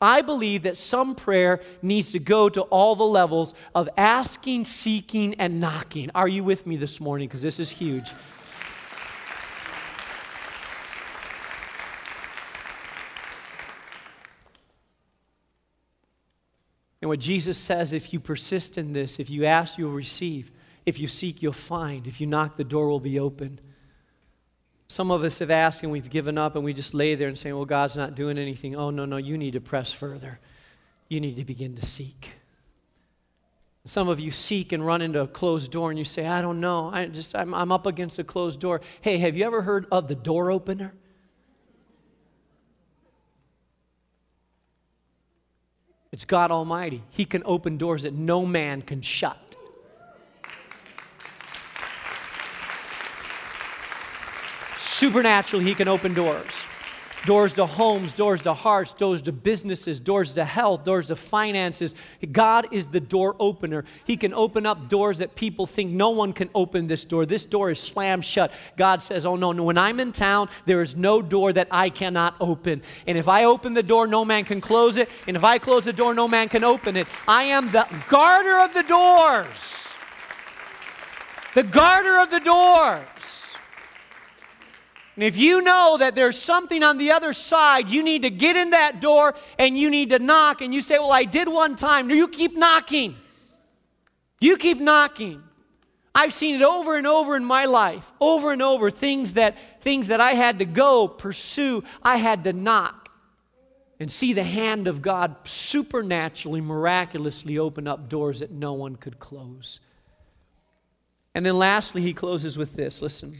I 0.00 0.22
believe 0.22 0.62
that 0.62 0.76
some 0.76 1.14
prayer 1.14 1.60
needs 1.82 2.12
to 2.12 2.20
go 2.20 2.48
to 2.48 2.62
all 2.62 2.94
the 2.94 3.04
levels 3.04 3.54
of 3.74 3.88
asking, 3.96 4.64
seeking, 4.64 5.34
and 5.34 5.60
knocking. 5.60 6.10
Are 6.14 6.28
you 6.28 6.44
with 6.44 6.66
me 6.66 6.76
this 6.76 7.00
morning? 7.00 7.26
Because 7.26 7.42
this 7.42 7.58
is 7.58 7.70
huge. 7.70 8.12
And 17.00 17.08
what 17.08 17.20
Jesus 17.20 17.58
says 17.58 17.92
if 17.92 18.12
you 18.12 18.20
persist 18.20 18.76
in 18.76 18.92
this, 18.92 19.18
if 19.18 19.30
you 19.30 19.46
ask, 19.46 19.78
you'll 19.78 19.92
receive. 19.92 20.52
If 20.86 20.98
you 20.98 21.06
seek, 21.06 21.42
you'll 21.42 21.52
find. 21.52 22.06
If 22.06 22.20
you 22.20 22.26
knock, 22.26 22.56
the 22.56 22.64
door 22.64 22.88
will 22.88 23.00
be 23.00 23.18
open. 23.18 23.60
Some 24.88 25.10
of 25.10 25.22
us 25.22 25.38
have 25.38 25.50
asked 25.50 25.82
and 25.82 25.92
we've 25.92 26.08
given 26.08 26.38
up 26.38 26.56
and 26.56 26.64
we 26.64 26.72
just 26.72 26.94
lay 26.94 27.14
there 27.14 27.28
and 27.28 27.38
say, 27.38 27.52
well, 27.52 27.66
God's 27.66 27.96
not 27.96 28.14
doing 28.14 28.38
anything. 28.38 28.74
Oh, 28.74 28.90
no, 28.90 29.04
no, 29.04 29.18
you 29.18 29.36
need 29.36 29.52
to 29.52 29.60
press 29.60 29.92
further. 29.92 30.40
You 31.08 31.20
need 31.20 31.36
to 31.36 31.44
begin 31.44 31.76
to 31.76 31.84
seek. 31.84 32.36
Some 33.84 34.08
of 34.08 34.20
you 34.20 34.30
seek 34.30 34.72
and 34.72 34.84
run 34.84 35.00
into 35.00 35.20
a 35.20 35.26
closed 35.26 35.70
door 35.70 35.90
and 35.90 35.98
you 35.98 36.04
say, 36.04 36.26
I 36.26 36.42
don't 36.42 36.60
know. 36.60 36.90
I 36.92 37.06
just, 37.06 37.34
I'm, 37.34 37.54
I'm 37.54 37.72
up 37.72 37.86
against 37.86 38.18
a 38.18 38.24
closed 38.24 38.60
door. 38.60 38.80
Hey, 39.00 39.18
have 39.18 39.36
you 39.36 39.44
ever 39.44 39.62
heard 39.62 39.86
of 39.90 40.08
the 40.08 40.14
door 40.14 40.50
opener? 40.50 40.94
It's 46.12 46.24
God 46.24 46.50
Almighty. 46.50 47.02
He 47.10 47.24
can 47.24 47.42
open 47.44 47.76
doors 47.76 48.02
that 48.02 48.12
no 48.12 48.44
man 48.44 48.82
can 48.82 49.02
shut. 49.02 49.47
Supernaturally, 54.98 55.64
He 55.64 55.76
can 55.76 55.86
open 55.86 56.12
doors 56.12 56.50
doors 57.24 57.52
to 57.54 57.66
homes, 57.66 58.12
doors 58.12 58.42
to 58.42 58.54
hearts, 58.54 58.92
doors 58.92 59.22
to 59.22 59.32
businesses, 59.32 60.00
doors 60.00 60.32
to 60.32 60.44
health, 60.44 60.82
doors 60.82 61.06
to 61.08 61.16
finances. 61.16 61.94
God 62.32 62.66
is 62.72 62.88
the 62.88 62.98
door 63.00 63.36
opener. 63.38 63.84
He 64.04 64.16
can 64.16 64.34
open 64.34 64.66
up 64.66 64.88
doors 64.88 65.18
that 65.18 65.36
people 65.36 65.66
think 65.66 65.92
no 65.92 66.10
one 66.10 66.32
can 66.32 66.50
open 66.52 66.88
this 66.88 67.04
door. 67.04 67.26
This 67.26 67.44
door 67.44 67.70
is 67.70 67.78
slammed 67.78 68.24
shut. 68.24 68.52
God 68.76 69.02
says, 69.02 69.24
Oh, 69.24 69.36
no, 69.36 69.52
no. 69.52 69.64
When 69.64 69.78
I'm 69.78 70.00
in 70.00 70.10
town, 70.10 70.48
there 70.66 70.82
is 70.82 70.96
no 70.96 71.22
door 71.22 71.52
that 71.52 71.68
I 71.70 71.90
cannot 71.90 72.34
open. 72.40 72.82
And 73.06 73.16
if 73.16 73.28
I 73.28 73.44
open 73.44 73.74
the 73.74 73.84
door, 73.84 74.08
no 74.08 74.24
man 74.24 74.44
can 74.44 74.60
close 74.60 74.96
it. 74.96 75.08
And 75.28 75.36
if 75.36 75.44
I 75.44 75.58
close 75.58 75.84
the 75.84 75.92
door, 75.92 76.12
no 76.12 76.26
man 76.26 76.48
can 76.48 76.64
open 76.64 76.96
it. 76.96 77.06
I 77.28 77.44
am 77.44 77.70
the 77.70 77.86
garter 78.08 78.58
of 78.58 78.74
the 78.74 78.82
doors. 78.82 79.94
The 81.54 81.62
garter 81.62 82.18
of 82.18 82.30
the 82.30 82.40
doors. 82.40 83.17
And 85.18 85.24
if 85.24 85.36
you 85.36 85.62
know 85.62 85.96
that 85.98 86.14
there's 86.14 86.38
something 86.38 86.84
on 86.84 86.96
the 86.96 87.10
other 87.10 87.32
side, 87.32 87.90
you 87.90 88.04
need 88.04 88.22
to 88.22 88.30
get 88.30 88.54
in 88.54 88.70
that 88.70 89.00
door 89.00 89.34
and 89.58 89.76
you 89.76 89.90
need 89.90 90.10
to 90.10 90.20
knock. 90.20 90.62
And 90.62 90.72
you 90.72 90.80
say, 90.80 90.96
Well, 90.96 91.10
I 91.10 91.24
did 91.24 91.48
one 91.48 91.74
time. 91.74 92.08
You 92.08 92.28
keep 92.28 92.56
knocking. 92.56 93.16
You 94.38 94.56
keep 94.56 94.78
knocking. 94.78 95.42
I've 96.14 96.32
seen 96.32 96.54
it 96.54 96.62
over 96.62 96.96
and 96.96 97.04
over 97.04 97.34
in 97.34 97.44
my 97.44 97.64
life, 97.64 98.12
over 98.20 98.52
and 98.52 98.62
over. 98.62 98.92
Things 98.92 99.32
that, 99.32 99.58
things 99.80 100.06
that 100.06 100.20
I 100.20 100.34
had 100.34 100.60
to 100.60 100.64
go 100.64 101.08
pursue, 101.08 101.82
I 102.00 102.18
had 102.18 102.44
to 102.44 102.52
knock 102.52 103.10
and 103.98 104.12
see 104.12 104.34
the 104.34 104.44
hand 104.44 104.86
of 104.86 105.02
God 105.02 105.34
supernaturally, 105.42 106.60
miraculously 106.60 107.58
open 107.58 107.88
up 107.88 108.08
doors 108.08 108.38
that 108.38 108.52
no 108.52 108.72
one 108.72 108.94
could 108.94 109.18
close. 109.18 109.80
And 111.34 111.44
then 111.44 111.58
lastly, 111.58 112.02
he 112.02 112.14
closes 112.14 112.56
with 112.56 112.76
this 112.76 113.02
listen. 113.02 113.38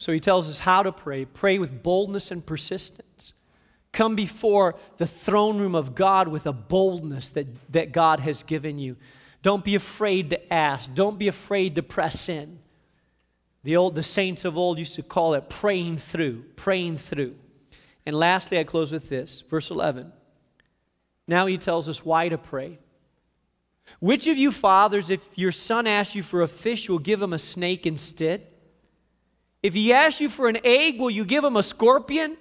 So 0.00 0.12
he 0.12 0.18
tells 0.18 0.48
us 0.48 0.60
how 0.60 0.82
to 0.82 0.92
pray 0.92 1.26
pray 1.26 1.58
with 1.58 1.82
boldness 1.82 2.30
and 2.30 2.44
persistence. 2.44 3.34
Come 3.92 4.16
before 4.16 4.76
the 4.96 5.06
throne 5.06 5.58
room 5.58 5.74
of 5.74 5.94
God 5.94 6.26
with 6.26 6.46
a 6.46 6.54
boldness 6.54 7.28
that, 7.30 7.46
that 7.72 7.92
God 7.92 8.20
has 8.20 8.42
given 8.42 8.78
you. 8.78 8.96
Don't 9.42 9.62
be 9.62 9.74
afraid 9.74 10.30
to 10.30 10.52
ask, 10.52 10.94
don't 10.94 11.18
be 11.18 11.28
afraid 11.28 11.74
to 11.74 11.82
press 11.82 12.30
in. 12.30 12.60
The 13.62 13.76
old 13.76 13.94
the 13.94 14.02
saints 14.02 14.46
of 14.46 14.56
old 14.56 14.78
used 14.78 14.94
to 14.94 15.02
call 15.02 15.34
it 15.34 15.50
praying 15.50 15.98
through, 15.98 16.44
praying 16.56 16.96
through. 16.96 17.36
And 18.06 18.16
lastly, 18.16 18.58
I 18.58 18.64
close 18.64 18.92
with 18.92 19.10
this, 19.10 19.42
verse 19.42 19.70
11. 19.70 20.12
Now 21.28 21.44
he 21.44 21.58
tells 21.58 21.90
us 21.90 22.06
why 22.06 22.30
to 22.30 22.38
pray. 22.38 22.78
Which 23.98 24.26
of 24.26 24.38
you 24.38 24.50
fathers, 24.50 25.10
if 25.10 25.28
your 25.36 25.52
son 25.52 25.86
asks 25.86 26.14
you 26.14 26.22
for 26.22 26.40
a 26.40 26.48
fish, 26.48 26.88
will 26.88 26.98
give 26.98 27.20
him 27.20 27.34
a 27.34 27.38
snake 27.38 27.84
instead? 27.84 28.46
If 29.62 29.74
he 29.74 29.92
asks 29.92 30.20
you 30.20 30.28
for 30.28 30.48
an 30.48 30.58
egg, 30.64 30.98
will 30.98 31.10
you 31.10 31.24
give 31.24 31.44
him 31.44 31.56
a 31.56 31.62
scorpion? 31.62 32.36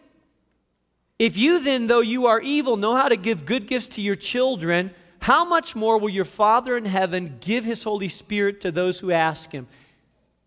If 1.18 1.38
you 1.38 1.62
then, 1.62 1.88
though 1.88 2.00
you 2.00 2.28
are 2.28 2.40
evil, 2.40 2.78
know 2.78 2.96
how 2.96 3.10
to 3.10 3.18
give 3.18 3.46
good 3.46 3.68
gifts 3.68 3.88
to 3.88 4.02
your 4.02 4.16
children, 4.16 4.92
how 5.22 5.44
much 5.48 5.76
more 5.76 5.98
will 5.98 6.10
your 6.10 6.26
Father 6.26 6.78
in 6.78 6.86
heaven 6.86 7.38
give 7.42 7.66
his 7.66 7.84
Holy 7.84 8.08
Spirit 8.08 8.62
to 8.62 8.72
those 8.72 9.00
who 9.00 9.12
ask 9.12 9.52
him? 9.52 9.68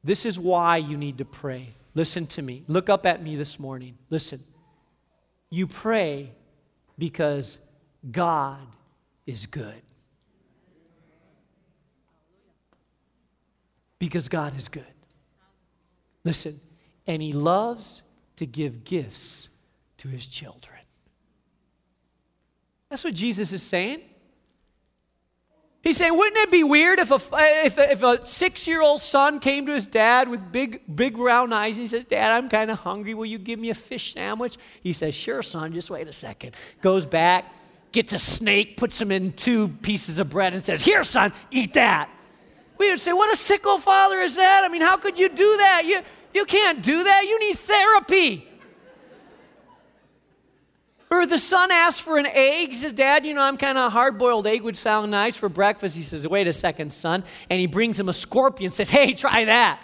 This 0.03 0.25
is 0.25 0.39
why 0.39 0.79
you 0.79 0.97
need 0.97 1.19
to 1.19 1.27
pray. 1.27 1.75
Listen 1.95 2.27
to 2.29 2.43
me. 2.43 2.65
Look 2.69 2.89
up 2.89 3.05
at 3.05 3.23
me 3.23 3.37
this 3.37 3.59
morning. 3.59 3.99
Listen. 4.09 4.41
You 5.51 5.67
pray 5.67 6.31
because 6.99 7.59
God 8.11 8.67
is 9.27 9.45
good. 9.45 9.83
Because 13.99 14.29
God 14.29 14.57
is 14.57 14.69
good. 14.69 14.92
Listen, 16.25 16.61
and 17.07 17.21
he 17.21 17.33
loves 17.33 18.03
to 18.37 18.47
give 18.47 18.85
gifts 18.85 19.49
to 19.99 20.09
his 20.09 20.27
children. 20.27 20.79
That's 22.89 23.05
what 23.05 23.15
Jesus 23.15 23.53
is 23.53 23.63
saying. 23.63 24.03
He's 25.83 25.97
saying, 25.97 26.17
wouldn't 26.17 26.37
it 26.37 26.51
be 26.51 26.63
weird 26.63 27.01
if 27.01 27.11
a, 27.11 27.17
if 27.65 27.77
a, 27.77 27.91
if 27.91 28.03
a 28.05 28.25
six 28.25 28.69
year 28.69 28.81
old 28.81 29.01
son 29.01 29.41
came 29.41 29.67
to 29.67 29.73
his 29.73 29.87
dad 29.87 30.29
with 30.29 30.53
big, 30.53 30.83
big 30.95 31.19
round 31.19 31.53
eyes 31.53 31.77
and 31.77 31.83
he 31.83 31.89
says, 31.89 32.05
Dad, 32.05 32.31
I'm 32.31 32.49
kind 32.49 32.71
of 32.71 32.79
hungry. 32.81 33.15
Will 33.15 33.27
you 33.27 33.39
give 33.39 33.59
me 33.59 33.71
a 33.71 33.75
fish 33.75 34.13
sandwich? 34.13 34.59
He 34.81 34.93
says, 34.93 35.15
Sure, 35.15 35.43
son, 35.43 35.73
just 35.73 35.91
wait 35.91 36.07
a 36.07 36.13
second. 36.13 36.55
Goes 36.83 37.05
back, 37.05 37.53
gets 37.91 38.13
a 38.13 38.21
snake, 38.21 38.77
puts 38.77 39.01
him 39.01 39.11
in 39.11 39.33
two 39.33 39.69
pieces 39.69 40.21
of 40.21 40.31
bread, 40.31 40.55
and 40.55 40.65
says, 40.65 40.85
Here, 40.85 41.03
son, 41.03 41.33
eat 41.51 41.75
that. 41.75 42.09
We 42.83 42.91
would 42.91 42.99
say, 42.99 43.13
What 43.13 43.33
a 43.33 43.37
sicko 43.37 43.79
father 43.79 44.17
is 44.17 44.35
that? 44.35 44.65
I 44.65 44.69
mean, 44.69 44.83
how 44.83 44.97
could 44.97 45.17
you 45.17 45.29
do 45.29 45.57
that? 45.59 45.85
You, 45.87 46.01
you 46.35 46.45
can't 46.45 46.83
do 46.83 47.05
that. 47.05 47.25
You 47.29 47.39
need 47.39 47.57
therapy. 47.57 48.49
Or 51.09 51.25
the 51.25 51.39
son 51.39 51.71
asks 51.71 52.01
for 52.01 52.19
an 52.19 52.27
egg. 52.27 52.71
He 52.71 52.75
says, 52.75 52.93
Dad, 52.93 53.25
you 53.25 53.35
know, 53.35 53.43
I'm 53.43 53.57
kind 53.57 53.79
of 53.79 53.87
a 53.87 53.91
hard 53.91 54.19
boiled 54.19 54.49
egg 54.49 54.63
would 54.63 54.77
sound 54.77 55.13
nice 55.13 55.37
for 55.37 55.49
breakfast. 55.49 55.97
He 55.97 56.03
says, 56.03 56.27
Wait 56.27 56.49
a 56.49 56.53
second, 56.53 56.93
son. 56.93 57.23
And 57.49 57.61
he 57.61 57.69
brings 57.69 58.01
him 58.01 58.09
a 58.09 58.13
scorpion 58.13 58.73
says, 58.73 58.91
Hey, 58.91 59.13
try 59.15 59.45
that. 59.45 59.81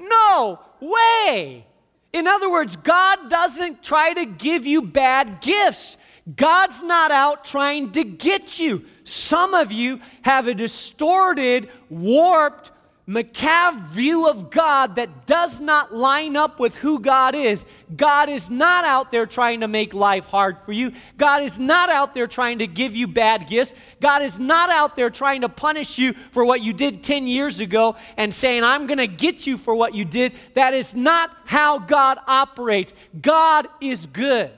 No 0.00 0.58
way. 0.80 1.66
In 2.14 2.26
other 2.26 2.50
words, 2.50 2.76
God 2.76 3.28
doesn't 3.28 3.82
try 3.82 4.14
to 4.14 4.24
give 4.24 4.66
you 4.66 4.80
bad 4.80 5.42
gifts. 5.42 5.98
God's 6.36 6.82
not 6.82 7.10
out 7.10 7.44
trying 7.44 7.92
to 7.92 8.04
get 8.04 8.58
you. 8.58 8.84
Some 9.04 9.54
of 9.54 9.72
you 9.72 10.00
have 10.22 10.46
a 10.46 10.54
distorted, 10.54 11.70
warped, 11.88 12.72
macabre 13.08 13.82
view 13.88 14.28
of 14.28 14.50
God 14.50 14.96
that 14.96 15.26
does 15.26 15.62
not 15.62 15.94
line 15.94 16.36
up 16.36 16.60
with 16.60 16.76
who 16.76 17.00
God 17.00 17.34
is. 17.34 17.64
God 17.96 18.28
is 18.28 18.50
not 18.50 18.84
out 18.84 19.10
there 19.10 19.24
trying 19.24 19.60
to 19.60 19.68
make 19.68 19.94
life 19.94 20.26
hard 20.26 20.58
for 20.58 20.72
you. 20.72 20.92
God 21.16 21.42
is 21.42 21.58
not 21.58 21.88
out 21.88 22.12
there 22.12 22.26
trying 22.26 22.58
to 22.58 22.66
give 22.66 22.94
you 22.94 23.08
bad 23.08 23.48
gifts. 23.48 23.72
God 24.02 24.20
is 24.20 24.38
not 24.38 24.68
out 24.68 24.94
there 24.94 25.08
trying 25.08 25.40
to 25.40 25.48
punish 25.48 25.96
you 25.96 26.12
for 26.12 26.44
what 26.44 26.60
you 26.60 26.74
did 26.74 27.02
10 27.02 27.26
years 27.26 27.60
ago 27.60 27.96
and 28.18 28.32
saying, 28.34 28.62
I'm 28.62 28.86
going 28.86 28.98
to 28.98 29.06
get 29.06 29.46
you 29.46 29.56
for 29.56 29.74
what 29.74 29.94
you 29.94 30.04
did. 30.04 30.34
That 30.52 30.74
is 30.74 30.94
not 30.94 31.30
how 31.46 31.78
God 31.78 32.18
operates. 32.26 32.92
God 33.22 33.68
is 33.80 34.04
good. 34.04 34.50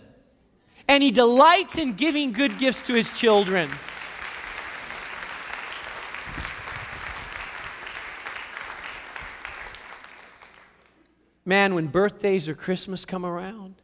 And 0.91 1.05
He 1.05 1.13
delights 1.13 1.79
in 1.79 1.93
giving 1.93 2.33
good 2.33 2.59
gifts 2.59 2.83
to 2.83 2.95
His 2.95 3.17
children. 3.17 3.71
Man, 11.47 11.77
when 11.77 11.87
birthdays 11.87 12.49
or 12.49 12.57
Christmas 12.57 13.05
come 13.05 13.25
around, 13.25 13.77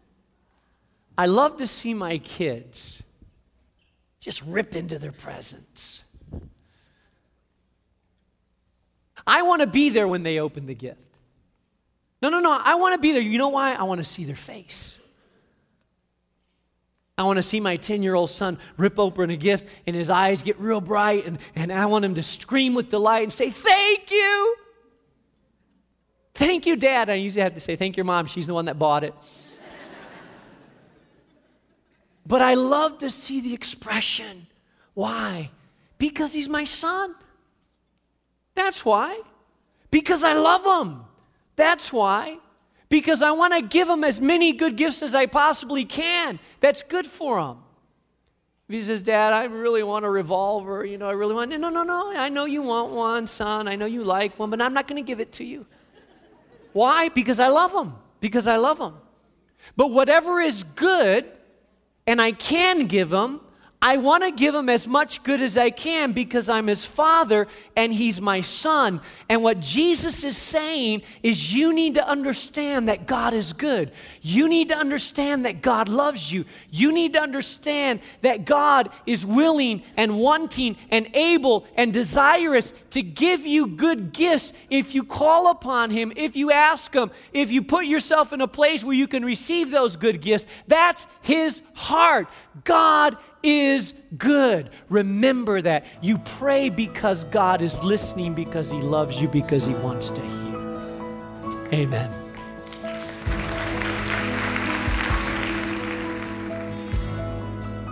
I 1.17 1.27
love 1.27 1.59
to 1.59 1.69
see 1.69 1.95
my 1.95 2.19
kids 2.19 3.01
just 4.19 4.43
rip 4.43 4.75
into 4.75 4.99
their 4.99 5.13
presents. 5.13 6.03
I 9.25 9.43
want 9.43 9.61
to 9.61 9.69
be 9.69 9.91
there 9.91 10.09
when 10.09 10.25
they 10.25 10.41
open 10.41 10.67
the 10.67 10.75
gift. 10.75 11.19
No, 12.21 12.31
no, 12.31 12.41
no. 12.41 12.61
I 12.61 12.75
want 12.75 12.97
to 12.97 13.01
be 13.01 13.13
there. 13.13 13.23
You 13.23 13.39
know 13.39 13.51
why? 13.51 13.75
I 13.75 13.85
want 13.85 13.99
to 13.99 14.05
see 14.05 14.25
their 14.25 14.35
face. 14.35 14.99
I 17.19 17.23
want 17.23 17.39
to 17.39 17.43
see 17.43 17.61
my 17.61 17.77
10 17.77 18.03
year 18.03 18.15
old 18.15 18.29
son 18.29 18.59
rip 18.77 18.99
open 18.99 19.31
a 19.31 19.37
gift 19.37 19.67
and 19.87 19.97
his 19.97 20.11
eyes 20.11 20.43
get 20.43 20.59
real 20.59 20.83
bright, 20.83 21.27
and, 21.27 21.39
and 21.55 21.73
I 21.73 21.87
want 21.87 22.05
him 22.05 22.15
to 22.17 22.23
scream 22.23 22.75
with 22.75 22.91
delight 22.91 23.23
and 23.23 23.33
say, 23.33 23.51
Thank 23.51 24.11
you. 24.11 24.57
Thank 26.35 26.67
you, 26.67 26.77
Dad. 26.77 27.09
I 27.09 27.15
usually 27.15 27.43
have 27.43 27.55
to 27.55 27.61
say, 27.61 27.75
Thank 27.75 27.97
your 27.97 28.05
mom. 28.05 28.27
She's 28.27 28.47
the 28.47 28.55
one 28.55 28.67
that 28.67 28.79
bought 28.79 29.03
it. 29.03 29.15
but 32.27 32.43
I 32.43 32.53
love 32.55 32.99
to 32.99 33.09
see 33.09 33.41
the 33.41 33.55
expression. 33.55 34.47
Why? 34.93 35.51
Because 35.97 36.35
he's 36.35 36.49
my 36.49 36.65
son. 36.65 37.15
That's 38.55 38.85
why. 38.85 39.21
Because 39.91 40.23
I 40.23 40.35
love 40.35 40.87
him. 40.87 41.01
That's 41.57 41.91
why. 41.91 42.39
Because 42.89 43.21
I 43.23 43.33
want 43.33 43.55
to 43.55 43.63
give 43.63 43.89
them 43.89 44.05
as 44.05 44.21
many 44.21 44.53
good 44.53 44.77
gifts 44.77 45.03
as 45.03 45.15
I 45.15 45.27
possibly 45.27 45.85
can. 45.85 46.39
That's 46.61 46.83
good 46.83 47.07
for 47.07 47.41
them. 47.41 47.59
If 48.69 48.75
he 48.75 48.83
says, 48.83 49.03
Dad, 49.03 49.33
I 49.33 49.45
really 49.45 49.83
want 49.83 50.05
a 50.05 50.11
revolver, 50.11 50.85
you 50.85 50.99
know, 50.99 51.09
I 51.09 51.13
really 51.13 51.35
want, 51.35 51.51
no, 51.51 51.57
no, 51.57 51.69
no, 51.71 51.85
no, 51.85 52.13
I 52.17 52.29
know 52.29 52.47
you 52.47 52.63
want 52.63 52.93
one, 52.93 53.27
son. 53.29 53.69
I 53.69 53.77
know 53.77 53.87
you 53.87 54.03
like 54.03 54.39
one, 54.39 54.51
but 54.51 54.61
I'm 54.61 54.75
not 54.75 54.89
going 54.89 55.03
to 55.03 55.07
give 55.07 55.21
it 55.21 55.33
to 55.35 55.45
you. 55.45 55.67
Why? 56.73 57.09
Because 57.09 57.39
I 57.39 57.49
love 57.49 57.73
them. 57.73 57.95
Because 58.21 58.47
I 58.47 58.57
love 58.57 58.79
them. 58.79 58.97
But 59.77 59.91
whatever 59.91 60.41
is 60.41 60.65
good 60.65 61.27
and 62.07 62.21
I 62.21 62.33
can 62.33 62.87
give 62.87 63.11
them, 63.11 63.41
I 63.83 63.99
want 63.99 64.25
to 64.25 64.31
give 64.31 64.55
him 64.55 64.69
as 64.71 64.87
much 64.87 65.23
good 65.23 65.43
as 65.43 65.59
I 65.59 65.71
can 65.71 66.13
because 66.13 66.49
I'm 66.49 66.67
his 66.67 66.85
father 66.85 67.47
and 67.77 67.93
he's 67.93 68.21
my 68.21 68.41
son. 68.41 69.03
And 69.29 69.43
what 69.43 69.61
Jesus 69.61 70.25
is 70.25 70.37
saying 70.37 71.03
is 71.23 71.55
you 71.55 71.75
need 71.75 71.95
to 71.95 72.09
understand 72.09 72.89
that 72.89 73.07
God 73.07 73.35
is 73.35 73.53
good. 73.53 73.93
You 74.23 74.49
need 74.49 74.71
to 74.71 74.77
understand 74.77 75.45
that 75.45 75.61
God 75.61 75.89
loves 75.89 76.33
you. 76.33 76.47
You 76.71 76.93
need 76.93 77.13
to 77.13 77.21
understand 77.21 78.01
that 78.23 78.47
God 78.47 78.91
is 79.05 79.27
willing 79.27 79.83
and 79.97 80.19
wanting 80.19 80.77
and 80.91 81.09
able 81.15 81.67
and 81.77 81.93
desirous 81.93 82.73
to 82.91 83.03
give 83.03 83.45
you 83.45 83.67
good 83.67 84.13
gifts 84.13 84.55
if 84.71 84.95
you 84.95 85.05
call 85.05 85.51
upon 85.51 85.91
him, 85.91 86.13
if 86.17 86.35
you 86.35 86.51
ask 86.51 86.95
him, 86.95 87.11
if 87.33 87.53
you 87.53 87.63
put 87.63 87.85
yourself 87.85 88.33
in 88.33 88.41
a 88.41 88.49
place 88.49 88.83
where 88.83 88.97
you 88.97 89.07
can 89.07 89.25
receive 89.25 89.71
those 89.71 89.97
good 89.97 90.23
gifts. 90.23 90.47
That's 90.67 91.07
his 91.21 91.61
heart. 91.75 92.27
God 92.65 93.17
is 93.43 93.95
good. 94.17 94.71
Remember 94.89 95.61
that. 95.63 95.85
You 96.03 96.19
pray 96.19 96.69
because 96.69 97.25
God 97.25 97.63
is 97.63 97.83
listening, 97.83 98.35
because 98.35 98.71
He 98.71 98.79
loves 98.79 99.21
you, 99.21 99.29
because 99.29 99.67
He 99.67 99.75
wants 99.75 100.11
to 100.11 100.21
hear. 100.21 100.57
Amen. 101.73 102.11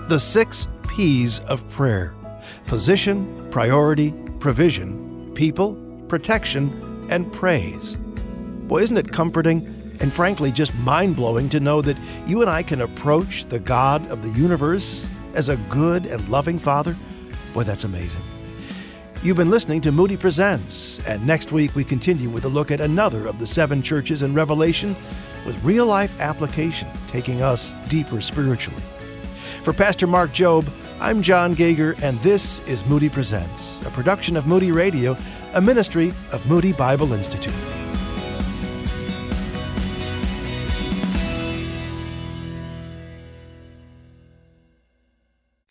The 0.09 0.18
six 0.18 0.68
P's 0.88 1.40
of 1.40 1.68
prayer 1.70 2.14
position, 2.66 3.48
priority, 3.50 4.12
provision, 4.38 5.33
people, 5.35 5.74
protection, 6.09 7.07
and 7.11 7.33
praise. 7.33 7.96
Boy, 8.66 8.81
isn't 8.83 8.96
it 8.96 9.12
comforting 9.12 9.73
and 10.05 10.12
frankly 10.12 10.53
just 10.53 10.75
mind 10.81 11.17
blowing 11.17 11.49
to 11.49 11.59
know 11.59 11.81
that 11.81 11.97
you 12.27 12.43
and 12.43 12.51
I 12.51 12.62
can 12.62 12.83
approach 12.83 13.47
the 13.47 13.59
God 13.59 14.07
of 14.11 14.21
the 14.21 14.38
universe 14.38 15.09
as 15.33 15.49
a 15.49 15.57
good 15.71 16.05
and 16.05 16.29
loving 16.29 16.59
Father? 16.59 16.95
Boy, 17.55 17.62
that's 17.62 17.85
amazing. 17.85 18.23
You've 19.23 19.38
been 19.38 19.49
listening 19.49 19.81
to 19.81 19.93
Moody 19.93 20.19
Presents, 20.19 21.01
and 21.07 21.27
next 21.27 21.53
week 21.53 21.75
we 21.75 21.85
continue 21.85 22.29
with 22.29 22.45
a 22.45 22.51
look 22.51 22.71
at 22.71 22.83
another 22.83 23.27
of 23.27 23.38
the 23.38 23.47
seven 23.47 23.81
churches 23.81 24.21
in 24.21 24.35
Revelation 24.35 24.95
with 25.47 25.59
real 25.64 25.87
life 25.87 26.21
application, 26.21 26.87
taking 27.09 27.40
us 27.40 27.73
deeper 27.88 28.21
spiritually. 28.21 28.83
For 29.62 29.73
Pastor 29.73 30.07
Mark 30.07 30.33
Jobe, 30.33 30.69
I'm 31.01 31.23
John 31.23 31.55
Gager, 31.55 31.95
and 32.03 32.19
this 32.19 32.61
is 32.69 32.85
Moody 32.85 33.09
Presents, 33.09 33.81
a 33.87 33.90
production 33.90 34.37
of 34.37 34.47
Moody 34.47 34.71
Radio, 34.71 35.17
a 35.55 35.62
ministry 35.62 36.12
of 36.31 36.47
Moody 36.47 36.75
Bible 36.75 37.14
Institute. 37.14 37.55